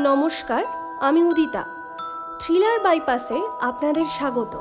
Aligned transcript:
নমস্কার, 0.00 0.64
আমি 1.00 1.24
উদিতা। 1.24 1.64
থ্রিলার 2.40 2.80
বাইপাসে 2.80 3.42
আপনাদের 3.60 4.04
স্বাগত। 4.04 4.60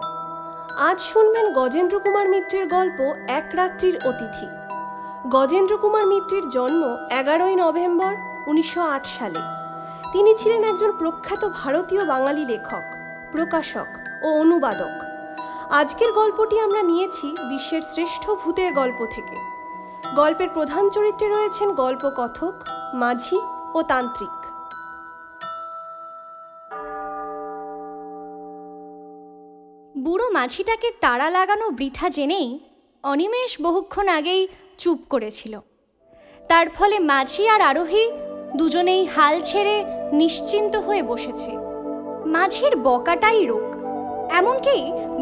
আজ 0.78 1.00
শুনবেন 1.00 1.54
গজেন্দ্র 1.54 2.00
কুমার 2.00 2.29
মিত্রের 2.29 2.68
গল্প 2.68 3.13
এক 3.28 3.44
রাত্রির 3.56 4.08
অতিথি। 4.08 4.48
গজেন্দ্র 5.29 5.78
কুমার 5.78 6.08
মিত্রের 6.08 6.50
জন্ম 6.50 6.98
এগারোই 7.12 7.56
নভেম্বর 7.56 8.16
উনিশশো 8.48 8.81
আট 8.81 9.06
সালে। 9.06 9.40
তিনি 10.12 10.35
ছিলেন 10.35 10.63
একজন 10.63 10.92
প্রখ্যাত 10.92 11.49
ভারতীয় 11.63 12.06
বাঙালি 12.06 12.46
লেখক, 12.46 12.83
প্রকাশক 13.31 13.88
ও 14.24 14.40
অনুবাদক। 14.40 14.94
আজকের 15.70 16.12
গল্পটি 16.13 16.59
আমরা 16.59 16.81
নিয়েছি 16.81 17.36
বিশ্বের 17.49 17.81
শ্রেষ্ঠ 17.81 18.31
ভূতের 18.31 18.73
গল্প 18.73 19.05
থেকে। 19.12 19.36
গল্পের 20.16 20.49
প্রধান 20.49 20.90
চরিত্রে 20.90 21.30
রয়েছেন 21.30 21.73
গল্পকথক, 21.73 22.54
মাঝি 22.94 23.39
ও 23.73 23.81
তান্ত্রিক। 23.81 24.45
বুড়ো 30.05 30.27
মাঝিটাকে 30.38 30.90
তাড়া 31.04 31.27
লাগানো 31.38 31.66
বৃথা 31.80 32.08
জেনেই 32.16 32.50
অনিমেষ 33.04 33.52
বহুক্ষণ 33.66 34.08
আগেই 34.18 34.44
চুপ 34.81 35.00
করেছিল। 35.14 35.54
তার 36.50 36.68
ফলে 36.76 36.98
মাঝি 37.12 37.44
আর 37.54 37.62
আরোহী 37.70 38.05
দুজনেই 38.59 39.04
হাল 39.14 39.36
ছেড়ে 39.50 39.76
নিশ্চিন্ত 40.22 40.73
হয়ে 40.88 41.04
বসেছে। 41.12 41.52
মাঝির 42.36 42.73
বকাটাই 42.88 43.41
রোগ, 43.52 43.68
এমনকি 44.40 44.78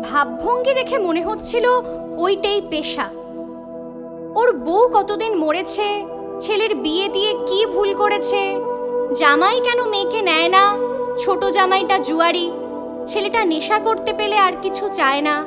ভাবভঙ্গি 0.08 0.74
দেখে 0.80 0.98
মনে 1.08 1.22
হচ্ছিল 1.28 1.66
ওইটাই 2.24 2.60
পেশা। 2.72 3.08
ওর 4.40 4.50
বউ 4.66 4.84
কতদিন 4.96 5.34
মরেছে, 5.44 5.88
ছেলের 6.44 6.74
বিয়ে 6.84 7.08
দিয়ে 7.16 7.32
কি 7.48 7.60
ভুল 7.74 7.90
করেছে, 8.02 8.42
জামাই 9.20 9.58
কেন 9.66 9.80
মেয়েকে 9.94 10.20
নেয় 10.30 10.50
না, 10.56 10.64
ছোট 11.22 11.42
জামাইটা 11.58 11.98
জুয়ারি 12.08 12.46
ছেলেটা 13.08 13.46
নেশা 13.46 13.80
করতে 13.80 14.14
পেলে 14.14 14.38
আর 14.38 14.54
কিছু 14.62 14.88
চায় 14.88 15.22
না। 15.22 15.46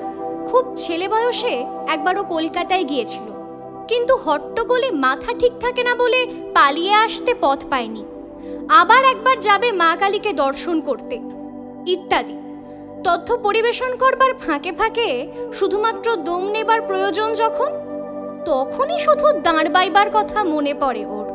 খুব 0.50 0.74
ছেলে 0.76 1.08
বয়সে 1.08 1.66
একবারও 1.88 2.22
কলকাতায় 2.22 2.84
গিয়েছিল। 2.84 3.36
কিন্তু 3.88 4.16
হট্টগোলে 4.16 4.90
মাথা 4.90 5.32
ঠিক 5.38 5.52
থাকে 5.60 5.82
না 5.82 5.94
বলে 5.94 6.26
পালিয়ে 6.54 6.92
আসতে 6.92 7.34
পথ 7.40 7.64
পায়নি। 7.70 8.04
আবার 8.68 9.04
একবার 9.04 9.40
যাবে 9.40 9.72
মা 9.72 9.96
কালীকে 9.96 10.32
দর্শন 10.32 10.80
করতে। 10.80 11.20
ইত্যাদি। 11.86 12.32
তথ্য 13.04 13.36
পরিবেশন 13.36 13.96
করবার 13.96 14.34
ফাঁকে 14.34 14.72
ফাঁকে 14.72 15.32
শুধুমাত্র 15.52 16.16
দম 16.16 16.48
নেবার 16.50 16.80
প্রয়োজন 16.80 17.34
যখন, 17.34 17.72
তখনই 18.44 18.98
শুধু 18.98 19.32
দাঁড় 19.32 19.68
বাইবার 19.68 20.06
কথা 20.12 20.44
মনে 20.44 20.74
পড়ে 20.74 21.06
ওর। 21.06 21.26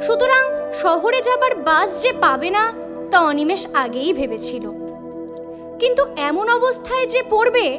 সুতরাং 0.00 0.72
শহরে 0.72 1.20
যাবার 1.20 1.54
বাস 1.54 2.02
যে 2.02 2.12
পাবে 2.12 2.50
না, 2.50 2.72
তা 3.10 3.20
অনিমেষ 3.20 3.66
আগেই 3.74 4.12
ভেবেছিল। 4.12 4.79
কিন্তু 5.80 6.02
এমন 6.16 6.48
অবস্থায় 6.48 7.06
যে 7.06 7.22
পড়বে, 7.30 7.78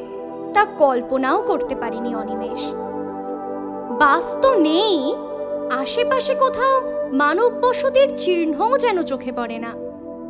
তা 0.53 0.65
কল্পনাও 0.65 1.41
করতে 1.41 1.75
পারেনি 1.75 2.15
অনিমেষ। 2.15 2.61
বাস 3.99 4.37
তো 4.41 4.53
নেই, 4.53 5.15
আশেপাশে 5.71 6.35
কোথাও 6.35 6.81
মানব 7.11 7.49
বসতির 7.61 8.09
চিহ্নও 8.17 8.77
যেন 8.77 9.03
চোখে 9.03 9.31
পড়ে 9.31 9.57
না। 9.59 9.71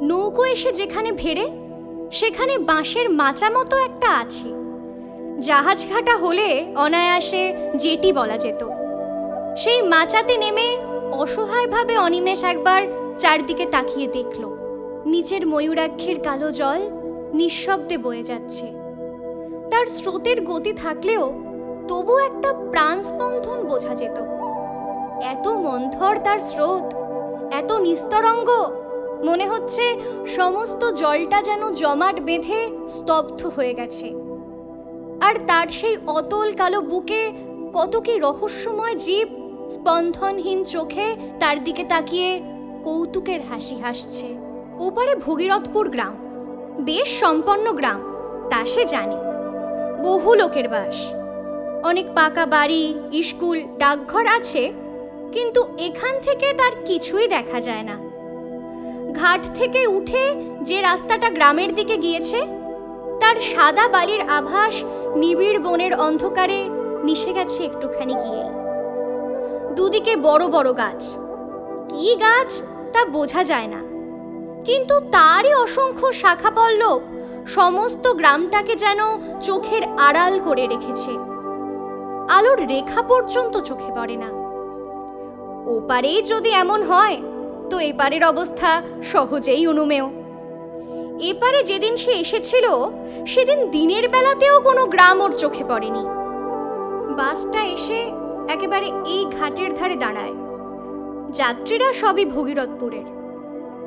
নৌকো 0.01 0.45
এসে 0.45 0.71
যেখানে 0.71 1.11
ভেড়ে, 1.11 1.45
সেখানে 2.11 2.57
বাঁশের 2.57 3.09
মাচা 3.09 3.49
মতো 3.49 3.77
একটা 3.77 4.09
আছে। 4.19 4.49
জাহাজ 5.39 5.85
ঘাটা 5.93 6.17
হলে 6.17 6.73
অনায়াসে 6.75 7.43
জেটি 7.75 8.13
বলা 8.13 8.37
যেত। 8.37 8.61
সেই 9.57 9.81
মাচাতে 9.81 10.37
নেমে 10.37 10.77
অসহায়ভাবে 11.11 11.97
অনিমেষ 11.97 12.43
একবার 12.43 12.81
চারদিকে 13.17 13.65
তাকিয়ে 13.65 14.07
দেখল। 14.07 14.43
নিচের 15.05 15.47
ময়ূরাক্ষের 15.47 16.19
কালো 16.19 16.51
জল 16.51 16.81
নিঃশব্দে 17.33 17.97
বয়ে 17.97 18.23
যাচ্ছে। 18.23 18.65
তার 19.71 19.85
স্রোতের 19.87 20.45
গতি 20.45 20.73
থাকলেও 20.73 21.33
তবু 21.87 22.17
একটা 22.17 22.53
প্রাণস্পন্দন 22.53 23.67
বোঝা 23.67 23.95
যেত। 23.95 24.17
এত 25.23 25.47
মন্থর 25.47 26.17
তার 26.23 26.39
স্রোত, 26.39 26.93
এত 27.53 27.71
নিস্তরঙ্গ, 27.71 28.49
মনে 29.25 29.47
হচ্ছে 29.47 29.95
সমস্ত 30.35 30.91
জলটা 30.91 31.41
যেন 31.41 31.71
জমাট 31.71 32.21
বেঁধে 32.21 32.69
স্তব্ধ 32.87 33.45
হয়ে 33.45 33.73
গেছে। 33.73 34.13
আর 35.21 35.35
তার 35.47 35.67
সেই 35.67 35.97
অতল 36.07 36.53
কালো 36.53 36.81
বুকে 36.81 37.31
কত 37.73 37.97
কি 37.97 38.19
রহস্যময় 38.19 38.95
জীব 38.95 39.27
স্পন্দনহীন 39.69 40.63
চোখে 40.63 41.15
তার 41.39 41.63
দিকে 41.63 41.83
তাকিয়ে 41.83 42.41
কৌতুকের 42.83 43.41
হাসি 43.49 43.75
হাসছে। 43.75 44.27
ওপারে 44.79 45.15
ভগীরথপুর 45.15 45.89
গ্রাম। 45.89 46.30
বেশ 46.79 47.19
সম্পন্ন 47.19 47.71
গ্রাম, 47.71 48.01
তা 48.49 48.65
সে 48.65 48.85
জানে। 48.85 49.15
বহু 50.03 50.33
লোকের 50.33 50.69
বাস। 50.69 50.95
অনেক 51.85 52.05
পাকা 52.15 52.45
বাড়ি, 52.45 52.95
স্কুল, 53.23 53.61
ডাকঘর 53.77 54.27
আছে, 54.27 54.73
কিন্তু 55.31 55.67
এখান 55.77 56.19
থেকে 56.21 56.53
তার 56.53 56.71
কিছুই 56.85 57.27
দেখা 57.27 57.61
যায় 57.61 57.83
না। 57.83 57.99
ঘাট 59.13 59.41
থেকে 59.53 59.87
উঠে 59.87 60.35
যে 60.61 60.81
রাস্তাটা 60.81 61.29
গ্রামের 61.29 61.75
দিকে 61.75 61.97
গিয়েছে, 61.97 62.47
তার 63.19 63.35
সাদা 63.35 63.87
বালির 63.87 64.21
আভাস 64.21 64.83
নিবিড় 65.15 65.59
বনের 65.59 65.99
অন্ধকারে 65.99 66.69
মিশে 67.03 67.33
গেছে 67.33 67.63
একটুখানি 67.63 68.13
গিয়েই। 68.13 68.49
দুদিকে 69.73 70.15
বড় 70.15 70.47
বড় 70.47 70.73
গাছ। 70.77 71.15
কি 71.89 72.15
গাছ 72.15 72.61
তা 72.93 73.05
বোঝা 73.05 73.43
যায় 73.43 73.67
না। 73.67 73.90
কিন্তু 74.65 74.99
তারই 74.99 75.53
অসংখ্য 75.53 76.13
শাখা 76.13 76.51
পল্লব 76.51 77.01
সমস্ত 77.47 78.13
গ্রামটাকে 78.13 78.75
যেন 78.75 78.99
চোখের 79.41 79.81
আড়াল 79.97 80.39
করে 80.39 80.67
রেখেছে। 80.67 81.11
আলোর 82.29 82.67
রেখা 82.67 83.01
পর্যন্ত 83.01 83.57
চোখে 83.57 83.91
পড়ে 83.95 84.15
না। 84.15 84.29
ওপারেই 85.71 86.21
যদি 86.21 86.49
এমন 86.49 86.83
হয়, 86.83 87.17
তো 87.69 87.79
এপারের 87.79 88.25
অবস্থা 88.25 88.81
সহজেই 89.03 89.67
অনুমেয় 89.67 90.09
এপারে 91.19 91.63
যেদিন 91.63 91.97
সে 91.97 92.11
এসেছিল, 92.11 92.65
সেদিন 93.27 93.69
দিনের 93.69 94.09
বেলাতেও 94.09 94.59
কোনো 94.59 94.85
গ্রাম 94.85 95.21
ওর 95.21 95.31
চোখে 95.37 95.63
পড়েনি। 95.63 96.03
বাসটা 97.17 97.63
এসে 97.63 98.11
একেবারে 98.49 98.85
এই 98.85 99.25
ঘাটের 99.39 99.73
ধারে 99.73 99.95
দাঁড়ায়। 99.95 100.33
যাত্রীরা 101.31 101.93
সবই 101.93 102.25
ভগীরথপুরের। 102.25 103.20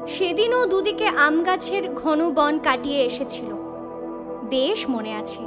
সেদিনও 0.07 0.67
দুদিকে 0.67 1.07
আম 1.07 1.43
গাছের 1.43 1.95
ঘন 1.95 2.31
বন 2.31 2.59
কাটিয়ে 2.59 3.05
এসেছিল। 3.05 3.55
বেশ 4.45 4.91
মনে 4.91 5.15
আছে। 5.15 5.43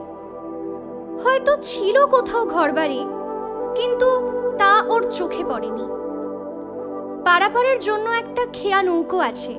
হয়তো 1.24 1.58
ছিল 1.62 2.06
কোথাও 2.06 2.46
ঘরবাড়ি, 2.46 3.06
কিন্তু 3.76 4.30
তা 4.58 4.84
ওর 4.90 5.12
চোখে 5.12 5.44
পড়েনি। 5.44 5.88
পারাপারের 7.26 7.80
জন্য 7.80 8.10
একটা 8.10 8.46
খেয়া 8.54 8.84
নৌকো 8.84 9.20
আছে। 9.20 9.54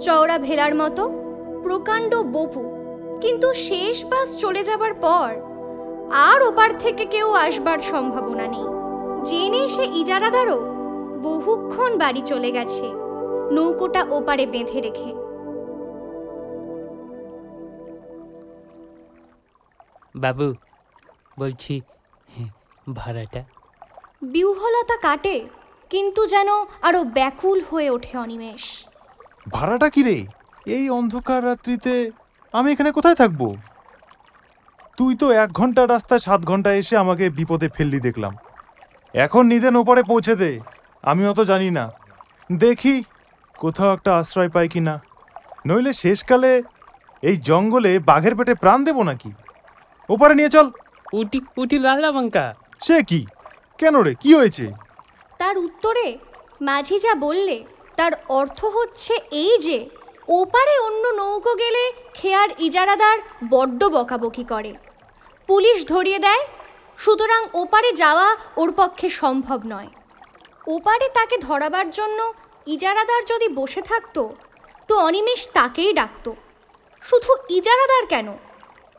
চওড়া 0.00 0.38
ভেলার 0.38 0.74
মতো, 0.74 1.08
প্রকাণ্ড 1.62 2.14
বপু, 2.14 2.62
কিন্তু 3.20 3.52
শেষ 3.54 4.04
বাস 4.04 4.38
চলে 4.38 4.64
যাবার 4.64 4.94
পর 4.94 5.34
আর 6.10 6.42
ওপার 6.42 6.70
থেকে 6.78 7.04
কেউ 7.04 7.32
আসবার 7.32 7.78
সম্ভাবনা 7.78 8.46
নেই। 8.46 8.66
জেনে 9.24 9.68
সে 9.68 9.84
ইজারাদারও 9.94 10.58
বহুক্ষণ 11.22 11.98
বাড়ি 11.98 12.22
চলে 12.22 12.50
গেছে। 12.50 13.01
নৌকোটা 13.50 14.02
ওপারে 14.10 14.44
বেঁধে 14.46 14.78
রেখে। 14.80 15.10
বাবু 20.14 20.46
বলছি 21.38 21.74
ভাড়াটা? 22.92 23.42
বিউহলতা 24.22 24.96
কাটে 24.96 25.36
কিন্তু 25.90 26.22
যেন 26.26 26.48
আরও 26.82 27.00
ব্যাকুল 27.04 27.58
হয়ে 27.70 27.88
ওঠে 27.90 28.14
অনিমেষ। 28.18 28.64
ভাড়াটা 29.52 29.88
কি 29.90 30.02
রে? 30.02 30.18
এই 30.66 30.84
অন্ধকার 30.90 31.40
রাত্রিতে 31.44 31.94
আমি 32.52 32.68
এখানে 32.72 32.90
কোথায় 32.92 33.14
থাকব? 33.14 33.42
তুই 34.96 35.12
তো 35.14 35.26
এক 35.42 35.50
ঘণ্টা 35.52 35.82
রাস্তা 35.86 36.16
সাত 36.18 36.40
ঘণ্টা 36.44 36.70
এসে 36.80 36.94
আমাকে 36.96 37.24
বিপদে 37.30 37.68
ফেললি 37.68 38.00
দেখলাম। 38.00 38.32
এখন 39.14 39.42
নিদেন 39.46 39.74
ওপারে 39.76 40.02
পৌঁছে 40.02 40.34
দে 40.36 40.60
আমি 41.02 41.22
অত 41.26 41.40
জানি 41.40 41.70
না। 41.70 41.84
দেখি 42.50 42.94
কোথাও 43.62 43.90
একটা 43.96 44.10
আশ্রয় 44.20 44.50
পাই 44.54 44.68
কি 44.68 44.80
না? 44.80 44.94
নইলে 45.66 45.92
শেষকালে 45.92 46.52
এই 47.22 47.36
জঙ্গলে 47.48 47.92
বাঘের 47.98 48.34
পেটে 48.36 48.54
প্রাণ 48.54 48.78
দেবো 48.84 49.02
নাকি? 49.02 49.30
ওপারে 50.08 50.34
নিয়ে 50.34 50.48
চল। 50.48 50.66
উটি 51.12 51.38
উটি 51.56 51.78
লাল্লা 51.78 52.10
বাঙ্কা 52.12 52.44
সে 52.82 52.96
কি? 53.02 53.20
কেন 53.78 53.94
রে 53.96 54.12
কি 54.14 54.30
হয়েছে? 54.34 54.66
তার 55.38 55.56
উত্তরে 55.58 56.06
মাঝি 56.60 56.96
যা 56.98 57.12
বললে 57.14 57.56
তার 57.96 58.12
অর্থ 58.28 58.64
হচ্ছে 58.76 59.14
এই 59.42 59.52
যে 59.58 59.78
ওপারে 60.28 60.74
অন্য 60.86 61.04
নৌকো 61.20 61.52
গেলে 61.54 61.82
খেয়ার 62.14 62.50
ইজারাদার 62.58 63.18
বড্ড 63.50 63.80
বকাবকি 63.84 64.44
করে। 64.44 64.72
পুলিশ 65.48 65.78
ধরিয়ে 65.86 66.18
দেয় 66.18 66.42
সুতরাং 66.98 67.42
ওপারে 67.54 67.90
যাওয়া 67.92 68.28
ওর 68.56 68.70
পক্ষে 68.76 69.08
সম্ভব 69.22 69.60
নয়। 69.66 69.90
ওপারে 70.66 71.06
তাকে 71.08 71.36
ধরাবার 71.38 71.90
জন্য 71.90 72.18
ইজারাদার 72.66 73.22
যদি 73.24 73.48
বসে 73.54 73.82
থাকতো 73.82 74.34
তো 74.88 74.94
অনিমেষ 74.98 75.48
তাকেই 75.52 75.92
ডাকতো। 75.92 76.30
শুধু 77.02 77.32
ইজারাদার 77.48 78.06
কেন? 78.06 78.32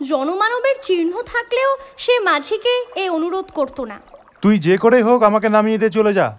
জনমানবের 0.03 0.75
চিহ্ন 0.81 1.21
থাকলেও 1.21 1.77
সে 1.97 2.19
মাঝিকে 2.19 2.73
এ 2.95 3.09
অনুরোধ 3.09 3.45
করতো 3.53 3.85
না। 3.85 4.01
তুই 4.41 4.59
যে 4.59 4.77
করেই 4.77 5.01
হোক 5.01 5.23
আমাকে 5.23 5.49
নামিয়ে 5.49 5.77
দিয়ে 5.77 5.95
চলে 5.97 6.13
যা। 6.13 6.37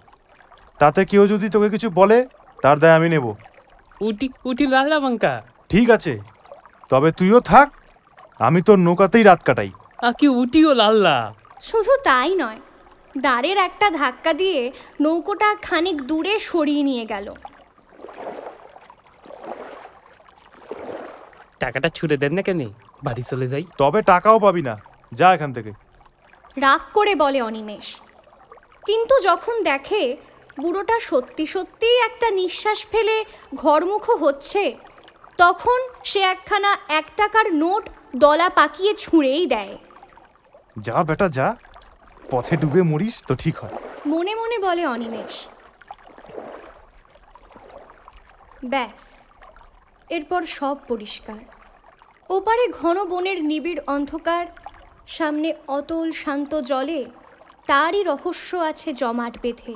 তাতে 0.79 1.05
কেউ 1.05 1.27
যদি 1.27 1.49
তোকে 1.49 1.69
কিছু 1.69 1.89
বলে 1.89 2.27
তার 2.63 2.79
দায় 2.79 2.93
আমি 2.93 3.09
নেব। 3.09 3.25
উটি 4.01 4.29
উটি 4.45 4.65
লাল্লা 4.67 4.99
বাঙ্কা 4.99 5.41
ঠিক 5.69 5.89
আছে 5.89 6.19
তবে 6.89 7.11
তুইও 7.11 7.39
থাক 7.39 7.67
আমি 8.39 8.61
তোর 8.61 8.79
নৌকাতেই 8.79 9.23
রাত 9.23 9.41
কাটাই। 9.43 9.71
আকি 9.97 10.27
উটিও 10.27 10.73
লাল্লা। 10.73 11.33
শুধু 11.61 11.93
তাই 12.03 12.35
নয় 12.35 12.59
দাঁড়ের 13.17 13.57
একটা 13.57 13.89
ধাক্কা 13.89 14.33
দিয়ে 14.33 14.71
নৌকোটা 15.01 15.55
খানিক 15.55 16.01
দূরে 16.01 16.39
সরিয়ে 16.39 16.83
নিয়ে 16.83 17.05
গেল। 17.05 17.33
টাকাটা 21.59 21.89
ছুড়ে 21.89 22.17
দেন 22.17 22.33
না 22.33 22.41
কেন? 22.41 22.69
বাড়ি 23.03 23.23
চলে 23.23 23.47
যাই। 23.47 23.63
তবে 23.77 24.01
টাকাও 24.01 24.39
পাবি 24.39 24.61
না। 24.61 24.81
যা 25.13 25.33
এখান 25.33 25.53
থেকে। 25.53 25.71
রাগ 26.61 26.79
করে 26.93 27.15
বলে 27.15 27.41
অনিমেষ। 27.41 27.95
কিন্তু 28.85 29.19
যখন 29.19 29.63
দেখে 29.63 30.17
বুড়োটা 30.59 30.99
সত্যি 30.99 31.45
সত্যিই 31.45 31.99
একটা 31.99 32.29
নিঃশ্বাস 32.29 32.85
ফেলে 32.91 33.25
ঘরমুখো 33.55 34.15
হচ্ছে 34.15 34.75
তখন 35.37 35.79
সে 36.03 36.19
একখানা 36.19 36.77
এক 36.87 37.05
টাকার 37.17 37.53
নোট 37.53 37.89
দলা 38.15 38.49
পাকিয়ে 38.49 38.93
ছুঁড়েই 38.93 39.47
দেয়। 39.47 39.77
যা 40.81 41.03
বেটা 41.03 41.27
যা। 41.27 41.55
পথে 42.31 42.55
ডুবে 42.61 42.81
মরিস 42.91 43.15
তো 43.27 43.33
ঠিক 43.35 43.55
হয়। 43.57 43.75
মনে 44.07 44.33
মনে 44.35 44.57
বলে 44.59 44.83
অনিমেষ। 44.85 45.35
ব্যাস, 48.65 49.03
এরপর 50.09 50.41
সব 50.57 50.75
পরিষ্কার। 50.87 51.41
ওপারে 52.29 52.65
ঘন 52.79 52.97
বনের 53.11 53.39
নিবিড় 53.43 53.81
অন্ধকার, 53.87 54.45
সামনে 55.07 55.49
অতল 55.67 56.07
শান্ত 56.11 56.51
জলে 56.71 57.01
তারই 57.67 58.01
রহস্য 58.03 58.49
আছে 58.69 58.89
জমাট 58.93 59.33
বেঁধে। 59.41 59.75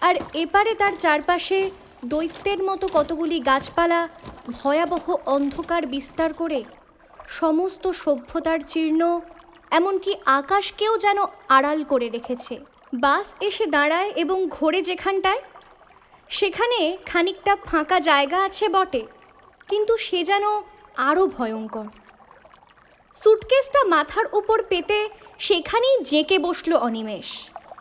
আর 0.00 0.14
এপারে 0.34 0.72
তার 0.74 0.94
চারপাশে 0.98 1.58
দৈত্যের 2.04 2.60
মতো 2.64 2.86
কতগুলি 2.94 3.38
গাছপালা 3.40 4.00
ভয়াবহ 4.52 5.06
অন্ধকার 5.26 5.82
বিস্তার 5.86 6.30
করে 6.34 6.60
সমস্ত 7.40 7.84
সভ্যতার 8.02 8.60
চিহ্ন 8.68 9.00
এমনকি 9.72 10.12
আকাশকেও 10.40 10.94
যেন 10.98 11.18
আড়াল 11.48 11.84
করে 11.84 12.08
রেখেছে। 12.16 12.54
বাস 13.04 13.26
এসে 13.40 13.64
দাঁড়ায় 13.66 14.10
এবং 14.22 14.38
ঘোরে 14.56 14.80
যেখানটায়। 14.82 15.42
সেখানে 16.30 16.78
খানিকটা 17.06 17.52
ফাঁকা 17.68 17.98
জায়গা 18.00 18.38
আছে 18.44 18.66
বটে, 18.68 19.02
কিন্তু 19.68 19.92
সে 20.06 20.24
যেন 20.24 20.44
আরও 21.08 21.24
ভয়ঙ্কর। 21.36 21.86
সুটকেসটা 23.16 23.80
মাথার 23.94 24.26
উপর 24.38 24.58
পেতে 24.70 24.98
সেখানেই 25.38 25.96
জেঁকে 26.10 26.36
বসল 26.38 26.72
অনিমেষ। 26.86 27.28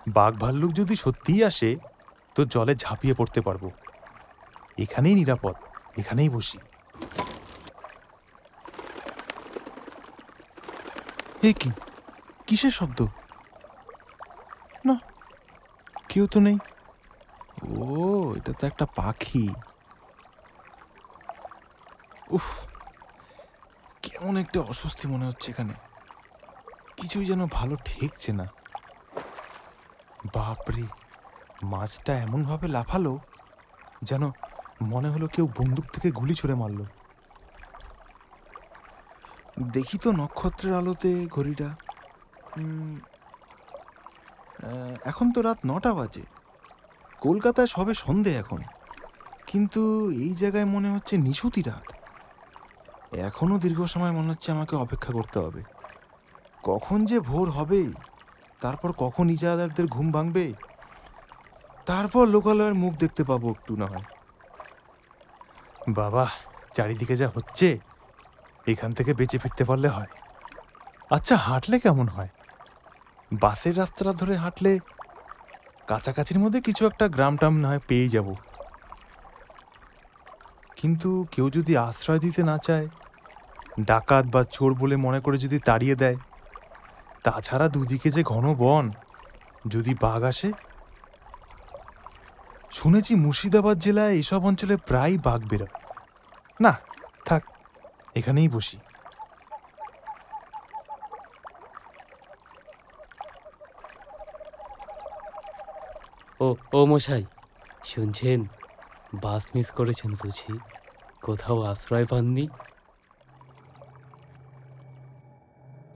বাঘ 0.08 0.34
ভাল্লুক 0.44 0.72
যদি 0.80 0.96
সত্যিই 0.96 1.42
আসে, 1.44 1.70
তো 2.36 2.42
জলে 2.46 2.74
ঝাঁপিয়ে 2.76 3.16
পড়তে 3.20 3.40
পারব। 3.42 3.64
এখানেই 4.78 5.16
নিরাপদ, 5.22 5.56
এখানেই 5.98 6.30
বসি। 6.30 6.58
এ 11.48 11.54
কি? 11.54 11.70
কিসের 12.48 12.72
শব্দ? 12.72 13.00
না, 14.86 14.96
কেউ 16.10 16.28
তো 16.28 16.40
নেই। 16.40 16.58
ও, 17.68 18.34
এটা 18.38 18.52
তো 18.60 18.64
একটা 18.68 18.86
পাখি। 18.96 19.46
উফ, 22.32 22.46
কেমন 24.02 24.34
একটা 24.38 24.60
অস্বস্তি 24.72 25.06
মনে 25.08 25.26
হচ্ছে 25.26 25.48
এখানে। 25.52 25.74
কিছুই 26.98 27.26
যেন 27.26 27.42
ভালো 27.46 27.76
ঠেকছে 27.86 28.32
না। 28.34 28.46
বাপরে, 30.36 30.84
মাছটা 31.64 32.14
এমনভাবে 32.20 32.68
লাফালো, 32.68 33.14
যেন 34.04 34.24
মনে 34.82 35.10
হলো 35.10 35.28
কেউ 35.28 35.46
বন্দুক 35.58 35.86
থেকে 35.94 36.12
গুলি 36.12 36.34
ছুড়ে 36.36 36.56
মারল। 36.56 36.80
দেখি 39.64 39.98
তো 39.98 40.12
নক্ষত্রের 40.12 40.74
আলোতে 40.76 41.28
ঘড়িটা। 41.32 41.76
এখন 45.06 45.32
তো 45.32 45.42
রাত 45.42 45.58
নটা 45.66 45.94
বাজে। 45.94 46.22
কলকাতায় 47.22 47.68
সবে 47.68 47.94
সন্ধে 47.94 48.36
এখন। 48.36 48.58
কিন্তু 49.48 50.12
এই 50.12 50.36
জায়গায় 50.36 50.66
মনে 50.66 50.90
হচ্ছে 50.90 51.18
নিশুতি 51.18 51.62
রাত। 51.62 51.94
এখনও 53.16 53.60
দীর্ঘ 53.60 53.86
সময় 53.86 54.12
মনে 54.12 54.32
হচ্ছে 54.32 54.52
আমাকে 54.52 54.76
অপেক্ষা 54.76 55.14
করতে 55.14 55.40
হবে। 55.40 55.64
কখন 56.64 57.06
যে 57.06 57.20
ভোর 57.20 57.50
হবে, 57.50 57.84
তারপর 58.62 58.92
কখন 58.92 59.30
ইজারাদারদের 59.30 59.88
ঘুম 59.88 60.12
ভাঙবে, 60.12 60.54
তারপর 61.86 62.28
লোকালয়ের 62.28 62.74
মুখ 62.74 62.94
দেখতে 62.94 63.24
পাবো 63.24 63.50
একটু 63.50 63.76
না 63.76 63.86
হয়। 63.86 64.04
বাবা, 65.90 66.28
চারিদিকে 66.74 67.18
যা 67.18 67.32
হচ্ছে। 67.36 67.80
এখান 68.68 68.94
থেকে 68.94 69.14
বেঁচে 69.14 69.38
ফিরতে 69.38 69.64
পারলে 69.64 69.88
হয়। 69.88 70.08
আচ্ছা 71.12 71.36
হাঁটলে 71.36 71.80
কেমন 71.80 72.08
হয়? 72.08 72.28
বাসের 73.34 73.78
রাস্তাটা 73.78 74.14
ধরে 74.14 74.36
হাঁটলে 74.36 74.80
কাছাকাছির 75.88 76.40
মধ্যে 76.40 76.62
কিছু 76.62 76.88
একটা 76.88 77.08
গ্রাম 77.08 77.38
টাম 77.38 77.60
না 77.60 77.68
হয় 77.68 77.80
পেয়ে 77.88 78.10
যাব। 78.10 78.34
কিন্তু 80.76 81.26
কেউ 81.32 81.50
যদি 81.50 81.78
আশ্রয় 81.78 82.20
দিতে 82.20 82.44
না 82.44 82.58
চায়, 82.58 82.88
ডাকাত 83.82 84.26
বা 84.26 84.44
চোর 84.44 84.74
বলে 84.74 84.96
মনে 84.96 85.20
করে 85.20 85.38
যদি 85.38 85.60
তাড়িয়ে 85.60 85.96
দেয়, 85.96 86.16
তাছাড়া 87.24 87.68
দুদিকে 87.68 88.12
যে 88.12 88.24
ঘন 88.24 88.56
বন, 88.56 88.92
যদি 89.68 89.96
বাঘ 90.02 90.24
আসে? 90.24 90.52
শুনেছি 92.72 93.16
মুর্শিদাবাদ 93.16 93.78
জেলায় 93.80 94.14
এসব 94.14 94.46
অঞ্চলে 94.46 94.78
প্রায় 94.78 95.18
বাঘ 95.18 95.42
বেরোয়। 95.48 95.74
না, 96.62 96.74
থাক 97.26 97.44
এখানেই 98.16 98.50
বসি। 98.50 98.78
ও 106.40 106.56
ও 106.74 106.86
মশাই 106.86 107.26
শুনছেন? 107.86 108.40
বাস 109.14 109.44
মিস 109.56 109.72
করেছেন 109.72 110.12
বুঝি। 110.12 110.60
কোথাও 111.22 111.62
আশ্রয় 111.62 112.06
পাননি? 112.06 112.48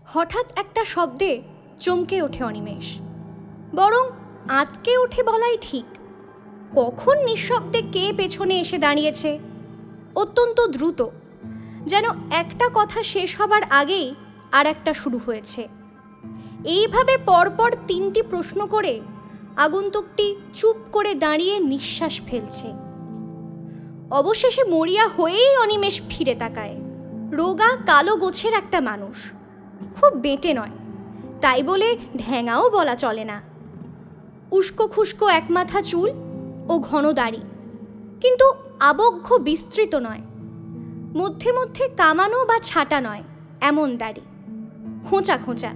হঠাৎ 0.07 0.57
একটা 0.57 0.85
শব্দে 0.85 1.41
চমকে 1.79 2.21
ওঠে 2.21 2.43
অনিমেষ। 2.43 2.87
বরং 3.75 4.05
আতকে 4.49 4.97
ওঠে 4.97 5.23
বলাই 5.23 5.57
ঠিক। 5.61 5.85
কখন 6.75 7.17
নিঃশব্দে 7.23 7.81
কে 7.81 8.13
পেছনে 8.17 8.59
এসে 8.59 8.77
দাঁড়িয়েছে? 8.77 9.39
অত্যন্ত 10.15 10.61
দ্রুত। 10.61 11.01
যেন 11.89 12.05
একটা 12.31 12.69
কথা 12.73 13.03
শেষ 13.03 13.41
হবার 13.41 13.61
আগেই 13.69 14.15
আর 14.51 14.65
একটা 14.67 14.93
শুরু 14.93 15.19
হয়েছে। 15.25 15.67
এইভাবে 16.63 17.17
পরপর 17.17 17.75
তিনটি 17.87 18.21
প্রশ্ন 18.21 18.67
করে 18.67 19.01
আগন্তুকটি 19.55 20.35
চুপ 20.53 20.75
করে 20.91 21.13
দাঁড়িয়ে 21.13 21.59
নিঃশ্বাস 21.59 22.21
ফেলছে। 22.25 22.67
অবশেষে 24.11 24.63
মরিয়া 24.63 25.07
হয়েই 25.07 25.57
অনিমেষ 25.57 26.01
ফিরে 26.09 26.35
তাকায়। 26.35 26.75
রোগা 27.31 27.77
কালো 27.85 28.15
গোছের 28.15 28.53
একটা 28.53 28.81
মানুষ। 28.81 29.31
খুব 29.95 30.13
বেটে 30.13 30.53
নয়। 30.53 30.73
তাই 31.41 31.63
বলে 31.63 31.97
ঢ্যাঙাও 32.17 32.69
বলা 32.69 32.95
চলে 32.95 33.23
না। 33.23 33.41
উস্কো 34.51 34.87
খুস্কো 34.87 35.27
এক 35.27 35.45
মাথা 35.49 35.81
চুল 35.81 36.09
ও 36.69 36.79
ঘন 36.79 37.11
দাড়ি। 37.11 37.41
কিন্তু 38.21 38.53
আবক্ষ 38.79 39.33
বিস্তৃত 39.33 39.95
নয়। 39.95 40.21
মধ্যে 41.15 41.51
মধ্যে 41.51 41.89
কামানো 41.97 42.45
বা 42.45 42.59
ছাটা 42.59 43.01
নয়, 43.01 43.23
এমন 43.61 43.97
দাড়ি। 43.97 44.21
খোঁচা 45.09 45.37
খোঁচা। 45.37 45.69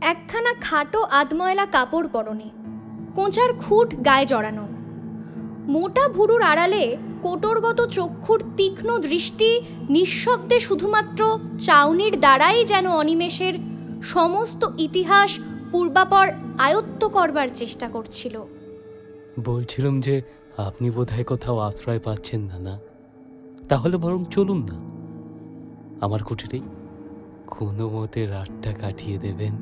একখানা 0.00 0.54
খাটো 0.60 1.02
আদময়লা 1.02 1.66
কাপড় 1.66 2.08
পরনে 2.08 2.50
কোঁচার 3.14 3.52
খুঁট 3.52 3.94
গায়ে 4.04 4.26
জড়ানো। 4.26 4.68
মোটা 5.68 6.08
ভুরুর 6.08 6.42
আড়ালে 6.42 6.96
কোটরগত 7.22 7.86
চক্ষুর 7.86 8.44
তীক্ষ্ণ 8.56 8.98
দৃষ্টি 8.98 9.60
নিঃশব্দে 9.90 10.60
শুধুমাত্র 10.60 11.38
চাউনির 11.58 12.20
দ্বারাই 12.20 12.64
যেন 12.64 12.90
অনিমেষের 12.90 13.54
সমস্ত 14.02 14.64
ইতিহাস 14.78 15.38
পূর্বাপর 15.70 16.28
আয়ত্ত 16.58 17.04
করবার 17.04 17.48
চেষ্টা 17.54 17.88
করছিল। 17.88 18.42
বলছিলাম 19.40 20.00
যে 20.00 20.22
আপনি 20.56 20.90
বোধহয় 20.90 21.24
কোথাও 21.24 21.58
আশ্রয় 21.58 21.98
পাচ্ছেন 21.98 22.40
না 22.40 22.58
না 22.58 22.78
তাহলে 23.70 23.96
বরং 23.96 24.24
চলুন 24.24 24.66
না। 24.72 24.90
আমার 26.06 26.22
কুটিরেই 26.24 26.60
কোনো 27.46 27.88
মতে 27.88 28.26
রাতটা 28.26 28.72
কাটিয়ে 28.72 29.18
দেবেন। 29.18 29.52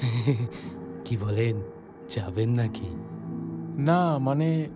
কি 1.04 1.16
বলেন 1.16 1.62
যাবেন 2.08 2.50
নাকি? 2.50 2.86
না 3.78 4.18
মানে 4.18 4.68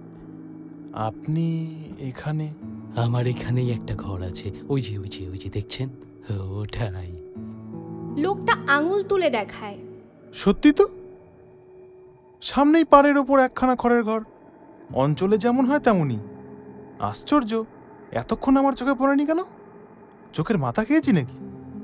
আপনি 0.92 1.74
এখানে? 1.98 2.54
আমার 2.96 3.26
এখানেই 3.26 3.70
একটা 3.70 3.94
ঘর 3.94 4.22
আছে। 4.22 4.52
ওই 4.68 4.80
যে 4.80 4.98
ওই 4.98 5.08
যে 5.08 5.28
ওই 5.28 5.38
যে 5.38 5.50
দেখছেন? 5.50 5.88
ওটাই। 6.30 7.18
লোকটা 8.16 8.56
আঙুল 8.66 9.02
তুলে 9.02 9.30
দেখায়। 9.30 9.78
সত্যি 10.34 10.72
তো? 10.72 10.88
সামনেই 12.42 12.84
পাড়ের 12.84 13.18
ওপর 13.18 13.38
একখানা 13.38 13.76
খড়ের 13.76 14.02
ঘর। 14.02 14.20
অঞ্চলে 14.94 15.38
যেমন 15.38 15.66
হয় 15.66 15.78
তেমনই। 15.78 16.18
আশ্চর্য! 16.98 17.64
এতক্ষণ 18.14 18.56
আমার 18.56 18.72
চোখে 18.72 18.94
পড়েনি 18.94 19.26
কেন? 19.26 19.38
চোখের 20.32 20.58
মাথা 20.58 20.84
খেয়েছি 20.84 21.12
নাকি? 21.12 21.36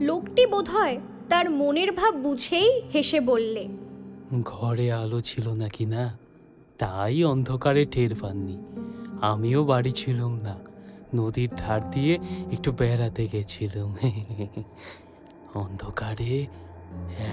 লোকটি 0.04 0.46
বোধহয় 0.46 0.98
তার 1.28 1.50
মনের 1.50 1.92
ভাব 1.92 2.14
বুঝেই 2.14 2.82
হেসে 2.94 3.20
বললে 3.20 3.68
ঘরে 4.42 4.92
আলো 4.92 5.20
ছিল 5.20 5.48
নাকি 5.52 5.86
না? 5.86 6.18
তাই 6.78 7.24
অন্ধকারে 7.24 7.84
টের 7.84 8.14
পাননি। 8.20 8.58
আমিও 9.20 9.64
বাড়ি 9.64 9.92
ছিলাম 9.92 10.38
না। 10.40 10.56
নদীর 11.14 11.48
ধার 11.56 11.90
দিয়ে 11.90 12.18
একটু 12.52 12.72
বেড়াতে 12.72 13.28
গেছিলাম। 13.32 13.96
অন্ধকারে 15.54 16.46